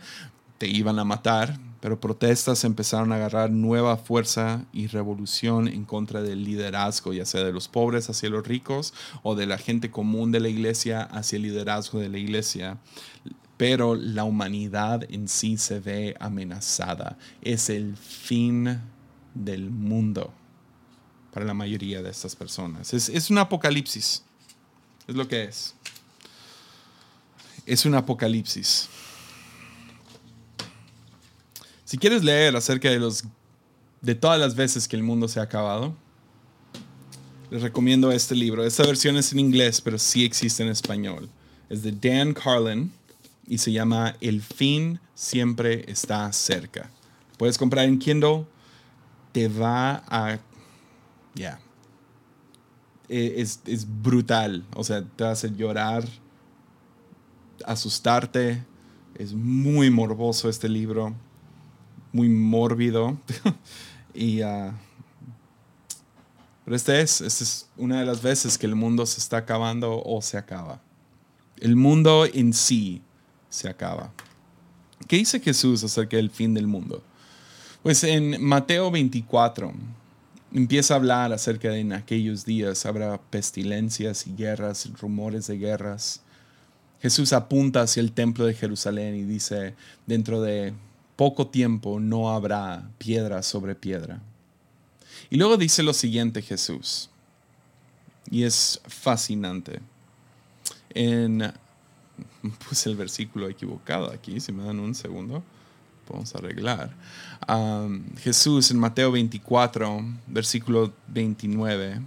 [0.57, 6.21] te iban a matar, pero protestas empezaron a agarrar nueva fuerza y revolución en contra
[6.21, 10.31] del liderazgo, ya sea de los pobres hacia los ricos o de la gente común
[10.31, 12.77] de la iglesia hacia el liderazgo de la iglesia
[13.57, 17.17] pero la humanidad en sí se ve amenazada.
[17.41, 18.79] Es el fin
[19.33, 20.33] del mundo
[21.31, 22.93] para la mayoría de estas personas.
[22.93, 24.23] Es, un apocalipsis.
[25.07, 25.75] Es lo que es.
[27.65, 28.89] Es un apocalipsis.
[31.85, 33.23] Si quieres leer acerca de los
[34.01, 35.95] de todas las veces que el mundo se ha acabado,
[37.49, 38.65] les recomiendo este libro.
[38.65, 41.29] Esta versión es en inglés, pero sí existe en español.
[41.69, 42.91] Es de Dan Carlin
[43.47, 46.89] y se llama El fin siempre está cerca.
[47.37, 48.45] Puedes comprar en Kindle,
[49.31, 50.39] te va a...
[51.35, 51.59] Ya.
[53.09, 56.07] E, es, es, brutal, o sea, te hacer llorar,
[57.65, 58.63] asustarte.
[59.15, 61.13] Es muy morboso este libro,
[62.11, 63.17] muy mórbido.
[64.13, 64.41] y...
[64.43, 64.71] Uh,
[66.65, 70.01] pero este es, esta es una de las veces que el mundo se está acabando
[70.01, 70.81] o se acaba.
[71.57, 73.01] El mundo en sí
[73.53, 74.11] se acaba.
[75.07, 77.03] ¿Qué dice Jesús acerca del fin del mundo?
[77.83, 79.71] Pues en Mateo 24
[80.53, 86.21] empieza a hablar acerca de en aquellos días habrá pestilencias y guerras, rumores de guerras.
[86.99, 89.75] Jesús apunta hacia el templo de Jerusalén y dice,
[90.07, 90.73] dentro de
[91.15, 94.19] poco tiempo no habrá piedra sobre piedra.
[95.29, 97.11] Y luego dice lo siguiente Jesús,
[98.31, 99.79] y es fascinante.
[100.89, 101.53] En
[102.69, 105.43] puse el versículo equivocado aquí, si me dan un segundo,
[106.07, 106.93] podemos arreglar.
[108.19, 112.01] Jesús en Mateo 24, versículo 29,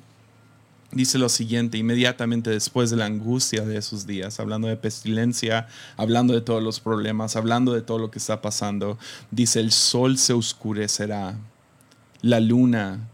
[0.93, 6.35] dice lo siguiente, inmediatamente después de la angustia de esos días, hablando de pestilencia, hablando
[6.35, 8.99] de todos los problemas, hablando de todo lo que está pasando,
[9.31, 11.39] dice, el sol se oscurecerá,
[12.23, 13.09] la luna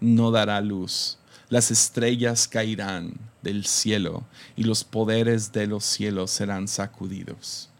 [0.00, 1.18] no dará luz,
[1.48, 4.24] las estrellas caerán del cielo
[4.56, 7.70] y los poderes de los cielos serán sacudidos.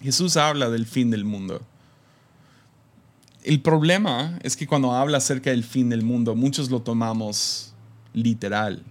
[0.00, 1.62] Jesús habla del fin del mundo.
[3.42, 7.74] El problema es que cuando habla acerca del fin del mundo, muchos lo tomamos
[8.12, 8.82] literal,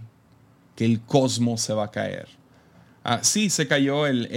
[0.76, 2.28] que el cosmos se va a caer.
[3.06, 4.28] Ah, sí, se cayó el,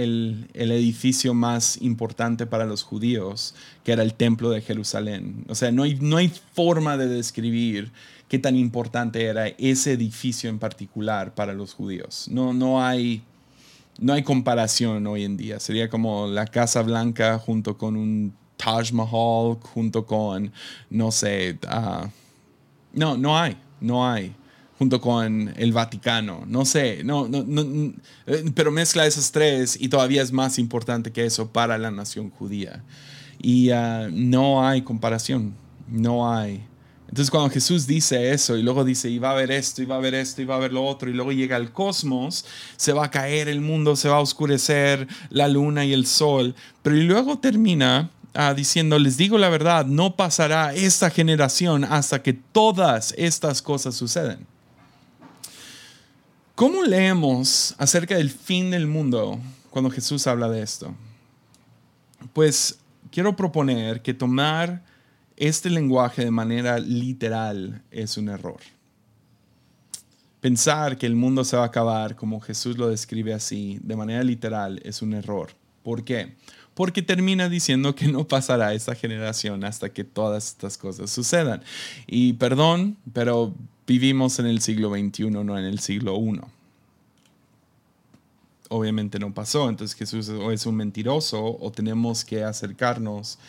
[0.53, 5.45] el, edificio más importante para los judíos, que era el templo de Jerusalén.
[5.47, 7.93] O sea, no hay, no hay forma de describir
[8.27, 12.27] qué tan importante era ese edificio en particular para los judíos.
[12.29, 13.23] No, no, hay,
[13.99, 15.59] no hay comparación hoy en día.
[15.59, 20.51] Sería como la Casa Blanca junto con un Taj Mahal, junto con,
[20.89, 22.09] no sé, ah,
[22.93, 24.35] no, no hay, no hay
[24.77, 26.43] junto con el Vaticano.
[26.47, 27.93] No sé, no, no, no,
[28.27, 32.29] eh, pero mezcla esas tres y todavía es más importante que eso para la nación
[32.29, 32.83] judía.
[33.39, 35.53] Y ah, no hay comparación,
[35.87, 36.63] no hay.
[37.07, 39.95] Entonces cuando Jesús dice eso y luego dice, y va a haber esto, y va
[39.95, 42.45] a haber esto, y va a haber lo otro, y luego llega el cosmos,
[42.75, 46.53] se va a caer el mundo, se va a oscurecer la luna y el sol,
[46.81, 52.21] pero y luego termina ah, diciendo, les digo la verdad, no pasará esta generación hasta
[52.21, 54.45] que todas estas cosas suceden.
[56.55, 59.39] ¿Cómo leemos acerca del fin del mundo
[59.69, 60.93] cuando Jesús habla de esto?
[62.33, 62.79] Pues
[63.11, 64.81] quiero proponer que tomar
[65.37, 68.59] este lenguaje de manera literal es un error.
[70.41, 74.23] Pensar que el mundo se va a acabar como Jesús lo describe así, de manera
[74.23, 75.51] literal, es un error.
[75.83, 76.33] ¿Por qué?
[76.73, 81.63] Porque termina diciendo que no pasará esta generación hasta que todas estas cosas sucedan.
[82.07, 83.53] Y perdón, pero
[83.85, 86.41] vivimos en el siglo XXI, no en el siglo I.
[88.69, 93.39] Obviamente no pasó, entonces Jesús o es un mentiroso o tenemos que acercarnos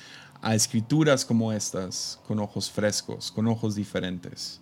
[0.42, 4.60] a escrituras como estas con ojos frescos, con ojos diferentes.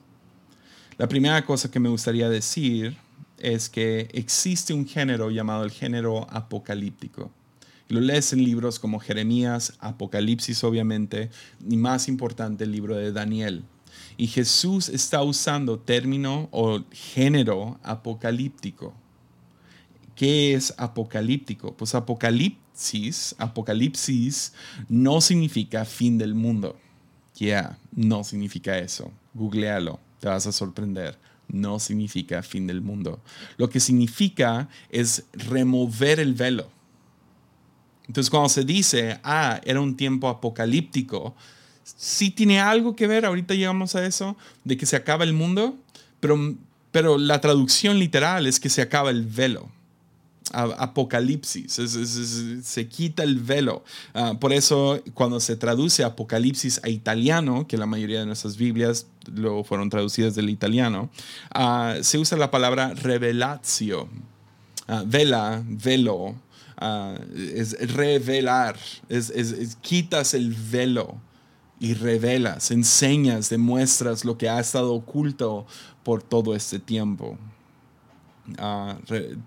[0.99, 2.97] La primera cosa que me gustaría decir
[3.39, 7.31] es que existe un género llamado el género apocalíptico.
[7.89, 11.31] Lo lees en libros como Jeremías, Apocalipsis obviamente,
[11.69, 13.63] y más importante el libro de Daniel.
[14.17, 18.95] Y Jesús está usando término o género apocalíptico.
[20.17, 21.77] ¿Qué es apocalíptico?
[21.77, 24.55] Pues apocalipsis, apocalipsis
[24.89, 26.77] no significa fin del mundo.
[27.35, 29.13] Ya, no significa eso.
[29.35, 31.19] Googlealo, te vas a sorprender.
[31.49, 33.21] No significa fin del mundo.
[33.59, 36.71] Lo que significa es remover el velo.
[38.09, 41.35] Entonces cuando se dice, ah, era un tiempo apocalíptico,
[41.85, 45.77] sí tiene algo que ver, ahorita llegamos a eso, de que se acaba el mundo,
[46.21, 46.55] pero,
[46.91, 49.69] pero la traducción literal es que se acaba el velo.
[50.53, 51.73] Apocalipsis,
[52.63, 53.85] se quita el velo.
[54.15, 59.07] Ah, por eso cuando se traduce Apocalipsis a italiano, que la mayoría de nuestras Biblias
[59.35, 61.11] luego fueron traducidas del italiano,
[61.53, 64.09] ah, se usa la palabra revelatio.
[64.89, 66.37] Ah, vela, velo,
[67.35, 68.77] es revelar,
[69.09, 71.17] es, quitas el velo
[71.81, 75.67] y revelas, enseñas, demuestras lo que ha estado oculto
[76.03, 77.39] por todo este tiempo.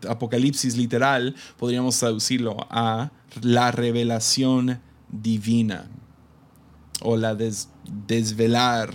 [0.07, 3.11] Apocalipsis literal podríamos traducirlo a
[3.41, 5.87] la revelación divina
[7.01, 8.93] o la desvelar,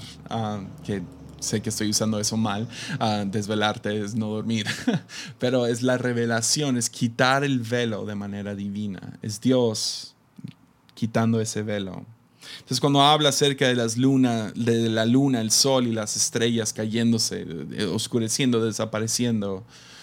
[0.84, 1.02] que
[1.40, 2.68] sé que estoy usando eso mal,
[3.26, 4.66] desvelarte es no dormir,
[5.38, 10.14] pero es la revelación, es quitar el velo de manera divina, es Dios
[10.94, 12.04] quitando ese velo.
[12.56, 16.72] Entonces cuando habla acerca de las lunas, de la luna, el sol y las estrellas
[16.72, 17.46] cayéndose,
[17.92, 19.93] oscureciendo, desapareciendo, eh,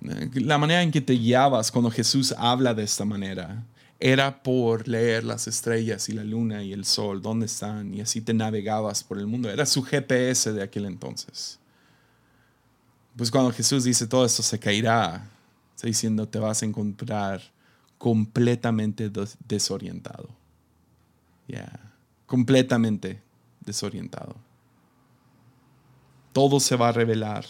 [0.00, 3.64] la manera en que te guiabas cuando Jesús habla de esta manera
[4.00, 8.22] era por leer las estrellas y la luna y el sol, dónde están, y así
[8.22, 9.50] te navegabas por el mundo.
[9.50, 11.58] Era su GPS de aquel entonces.
[13.14, 15.28] Pues cuando Jesús dice todo esto se caerá,
[15.76, 17.42] está diciendo te vas a encontrar
[17.98, 19.10] completamente
[19.46, 20.30] desorientado.
[21.46, 21.92] Ya,
[22.24, 23.20] completamente
[23.60, 24.34] desorientado.
[26.32, 27.44] Todo se va a revelar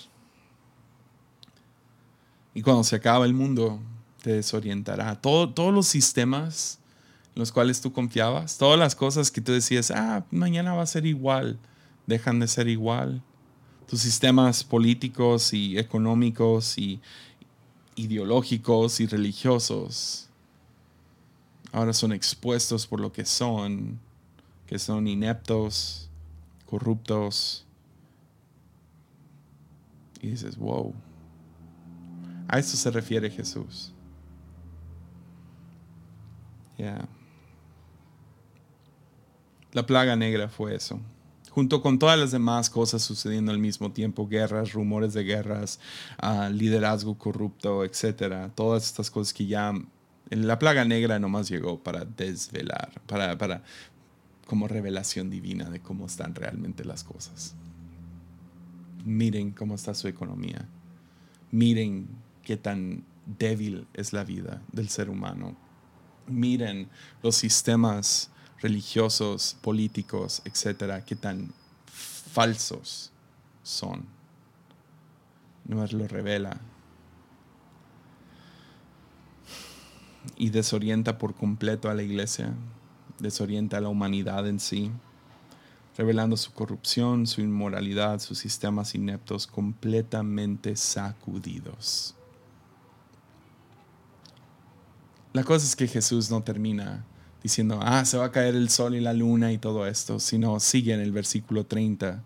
[2.55, 3.81] y cuando se acaba el mundo,
[4.23, 5.21] te desorientará.
[5.21, 6.79] todos los sistemas
[7.35, 10.87] en los cuales tú confiabas, todas las cosas que tú decías, ah, mañana va a
[10.87, 11.59] ser igual,
[12.07, 13.23] dejan de ser igual.
[13.89, 17.01] Tus sistemas políticos y económicos y,
[17.97, 20.31] ideológicos y religiosos
[21.73, 23.99] ahora son expuestos por lo que son,
[24.67, 26.09] que son ineptos,
[26.67, 27.65] corruptos.
[30.21, 30.95] Y dices, wow,
[32.51, 33.95] a eso se refiere Jesús.
[39.73, 40.99] La plaga negra fue eso.
[41.51, 45.79] Junto con todas las demás cosas sucediendo al mismo tiempo, guerras, rumores de guerras,
[46.19, 49.73] ah, liderazgo corrupto, etcétera, todas estas cosas que ya
[50.31, 53.63] la plaga negra nomás llegó para desvelar, para, para
[54.47, 57.55] como revelación divina de cómo están realmente las cosas.
[59.05, 60.69] Miren cómo está su economía.
[61.53, 62.09] Miren
[62.43, 63.05] qué tan
[63.39, 65.57] débil es la vida del ser humano.
[66.27, 66.89] Miren
[67.23, 68.31] los sistemas
[68.61, 71.53] religiosos, políticos, etcétera, qué tan
[71.87, 73.11] falsos
[73.63, 74.05] son.
[75.65, 76.61] No más lo revela.
[80.37, 82.53] Y desorienta por completo a la iglesia,
[83.19, 84.91] desorienta a la humanidad en sí,
[85.97, 92.15] revelando su corrupción, su inmoralidad, sus sistemas ineptos completamente sacudidos.
[95.33, 97.05] La cosa es que Jesús no termina
[97.43, 100.59] diciendo, ah, se va a caer el sol y la luna y todo esto, sino
[100.61, 102.23] sigue en el versículo 30.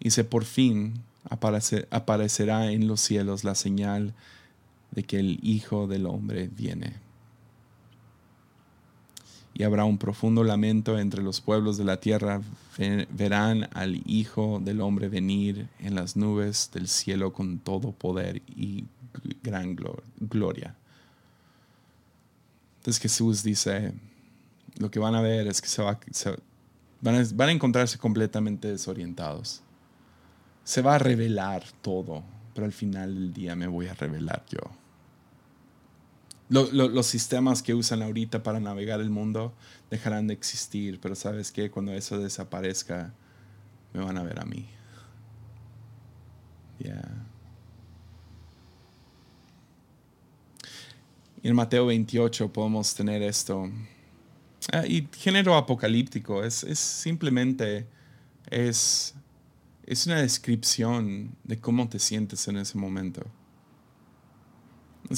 [0.00, 4.14] Dice, por fin aparecerá en los cielos la señal
[4.90, 6.94] de que el Hijo del Hombre viene.
[9.54, 12.40] Y habrá un profundo lamento entre los pueblos de la tierra.
[13.10, 18.86] Verán al Hijo del Hombre venir en las nubes del cielo con todo poder y
[19.42, 20.74] gran gloria.
[22.80, 23.92] Entonces Jesús dice,
[24.78, 26.00] lo que van a ver es que se, va,
[27.02, 29.60] van, a, encontrarse completamente desorientados.
[30.64, 32.22] Se va a revelar todo,
[32.54, 34.60] pero al final del día me voy a revelar yo.
[36.48, 39.52] los sistemas que usan ahorita para navegar el mundo
[39.90, 43.12] dejarán de existir, pero sabes que cuando eso desaparezca,
[43.92, 44.66] me van a ver a mí.
[46.78, 47.29] Yeah.
[51.42, 53.70] Y en Mateo 28 podemos tener esto.
[54.72, 57.86] Ah, y género apocalíptico es, simplemente
[58.50, 59.14] es,
[59.86, 63.22] es una descripción de cómo te sientes en ese momento.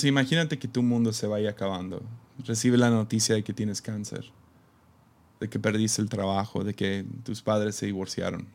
[0.05, 2.03] imagínate que tu mundo se vaya acabando.
[2.47, 4.33] Recibe la noticia de que tienes cáncer,
[5.41, 8.47] de que perdiste el trabajo, de que tus padres se divorciaron.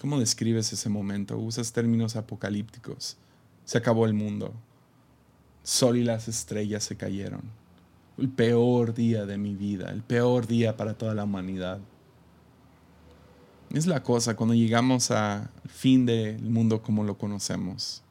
[0.00, 1.36] ¿Cómo describes ese momento?
[1.38, 3.16] Usas términos apocalípticos.
[3.64, 4.54] Se acabó el mundo
[5.68, 7.42] sol y las estrellas se cayeron.
[8.16, 11.78] El peor día de mi vida, el peor día para toda la humanidad.
[13.74, 18.02] Es la cosa cuando llegamos al fin del mundo como lo conocemos.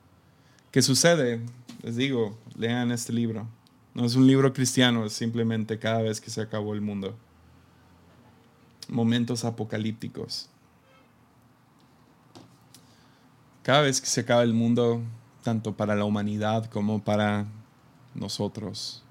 [0.70, 1.42] ¿Qué sucede?
[1.82, 3.48] Les digo, lean este libro.
[3.96, 7.18] No es un libro cristiano, es simplemente cada vez que se acabó el mundo.
[8.88, 10.48] Momentos apocalípticos.
[13.64, 15.02] Cada vez que se acaba el mundo,
[15.48, 17.45] tanto para la humanidad como para
[18.14, 19.02] nosotros.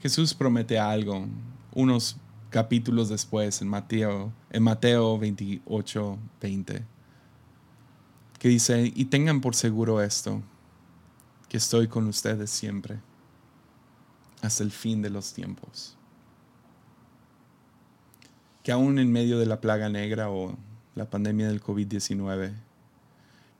[0.00, 1.26] Jesús promete algo
[1.74, 2.16] unos
[2.48, 6.84] capítulos después en Mateo, en Mateo 28, 20,
[8.38, 10.42] que dice, y tengan por seguro esto,
[11.48, 13.00] que estoy con ustedes siempre,
[14.42, 15.96] hasta el fin de los tiempos.
[18.62, 20.56] Que aún en medio de la plaga negra o
[20.94, 22.69] la pandemia del COVID-19,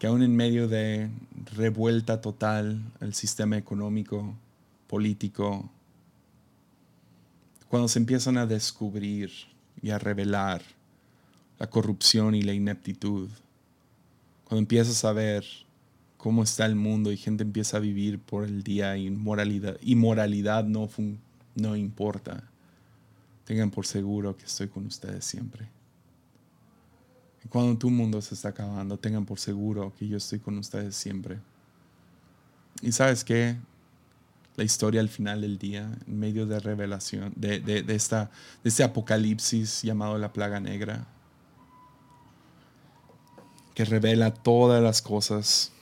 [0.01, 1.11] que aún en medio de
[1.55, 4.35] revuelta total el sistema económico,
[4.87, 5.71] político,
[7.69, 9.31] cuando se empiezan a descubrir
[9.83, 10.63] y a revelar
[11.59, 13.29] la corrupción y la ineptitud,
[14.45, 15.45] cuando empiezas a ver
[16.17, 19.97] cómo está el mundo y gente empieza a vivir por el día y moralidad, y
[19.97, 20.89] moralidad no,
[21.57, 22.43] no importa,
[23.45, 25.69] tengan por seguro que estoy con ustedes siempre.
[27.49, 31.39] Cuando tu mundo se está acabando, tengan por seguro que yo estoy con ustedes siempre.
[32.83, 33.57] Y sabes qué?
[34.57, 38.31] La historia al final del día, en medio de revelación, de, de, esta,
[38.63, 41.07] de este apocalipsis llamado la plaga negra,
[43.75, 45.73] que revela todas las cosas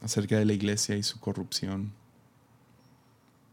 [0.00, 1.92] acerca de la iglesia y su corrupción,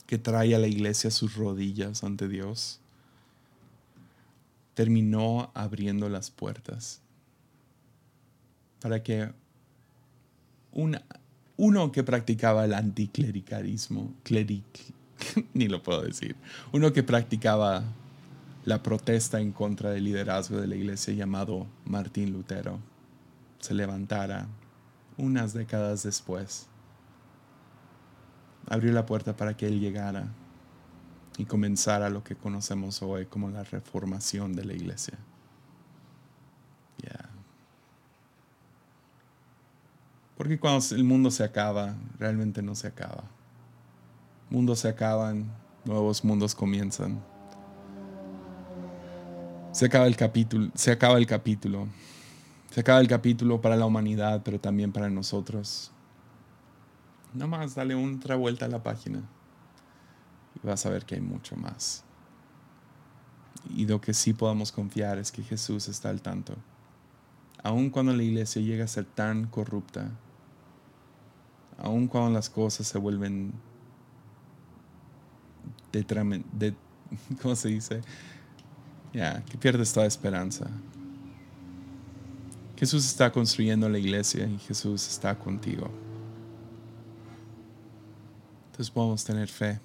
[0.06, 2.80] que trae a la iglesia sus rodillas ante Dios,
[4.76, 7.02] terminó abriendo las puertas
[8.82, 9.32] para que
[11.58, 14.14] uno que practicaba el anticlericalismo,
[15.54, 16.36] ni lo puedo decir,
[16.72, 17.84] uno que practicaba
[18.66, 22.80] la protesta en contra del liderazgo de la iglesia llamado Martín Lutero,
[23.60, 24.48] se levantara
[25.18, 26.68] unas décadas después
[28.72, 30.28] abrió la puerta para que Él llegara
[31.38, 35.18] y comenzara lo que conocemos hoy como la reformación de la iglesia.
[40.42, 43.26] Porque cuando el mundo se acaba, realmente no se acaba.
[44.50, 45.54] Mundos se acaban,
[45.86, 47.24] nuevos mundos comienzan.
[49.72, 51.88] Se acaba el capítulo, se acaba el capítulo.
[52.72, 55.92] Se acaba el capítulo para la humanidad, pero también para nosotros.
[57.36, 59.22] Nada más dale otra vuelta a la página
[60.56, 62.04] y vas a ver que hay mucho más.
[63.70, 66.56] Y lo que sí podamos confiar es que Jesús está al tanto.
[67.62, 70.10] Aun cuando la iglesia llega a ser tan corrupta,
[71.82, 73.54] aun cuando las cosas se vuelven
[75.92, 76.76] de, de
[77.42, 78.02] ¿cómo se dice?
[79.14, 80.68] Ya, que pierdes toda esperanza.
[82.78, 85.90] Jesús está construyendo la iglesia y Jesús está contigo.
[88.68, 89.80] Entonces podemos tener fe,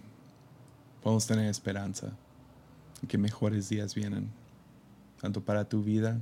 [1.03, 2.13] podemos tener esperanza
[3.09, 4.31] que mejores días vienen,
[5.21, 6.21] tanto para tu vida,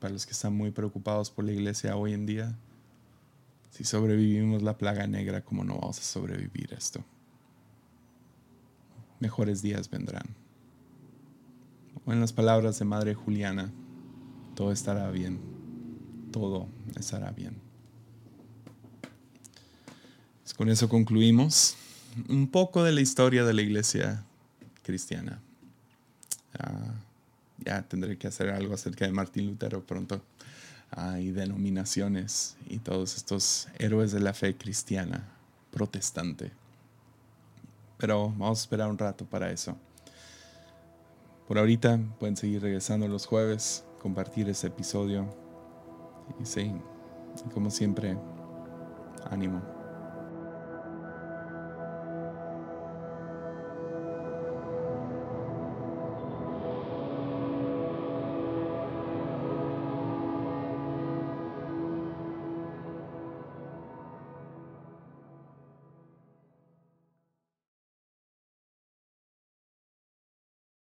[0.00, 2.56] para los que están muy preocupados por la iglesia hoy en día,
[3.70, 7.04] si sobrevivimos la plaga negra, ¿cómo no vamos a sobrevivir esto?
[9.20, 10.34] Mejores días vendrán.
[12.04, 13.70] O en las palabras de Madre Juliana,
[14.54, 15.40] todo estará bien.
[16.32, 16.68] Todo
[16.98, 17.56] estará bien.
[20.42, 21.76] Pues con eso concluimos
[22.28, 24.24] un poco de la historia de la iglesia
[24.82, 25.40] cristiana.
[27.64, 30.20] ya tendré que hacer algo acerca de Martín Lutero pronto
[30.90, 35.28] hay denominaciones y todos estos héroes de la fe cristiana,
[35.70, 36.52] protestante.
[37.98, 39.76] Pero vamos a esperar un rato para eso.
[41.46, 45.28] Por ahorita pueden seguir regresando los jueves, compartir este episodio.
[46.40, 46.72] Y sí,
[47.52, 48.16] como siempre,
[49.30, 49.79] ánimo.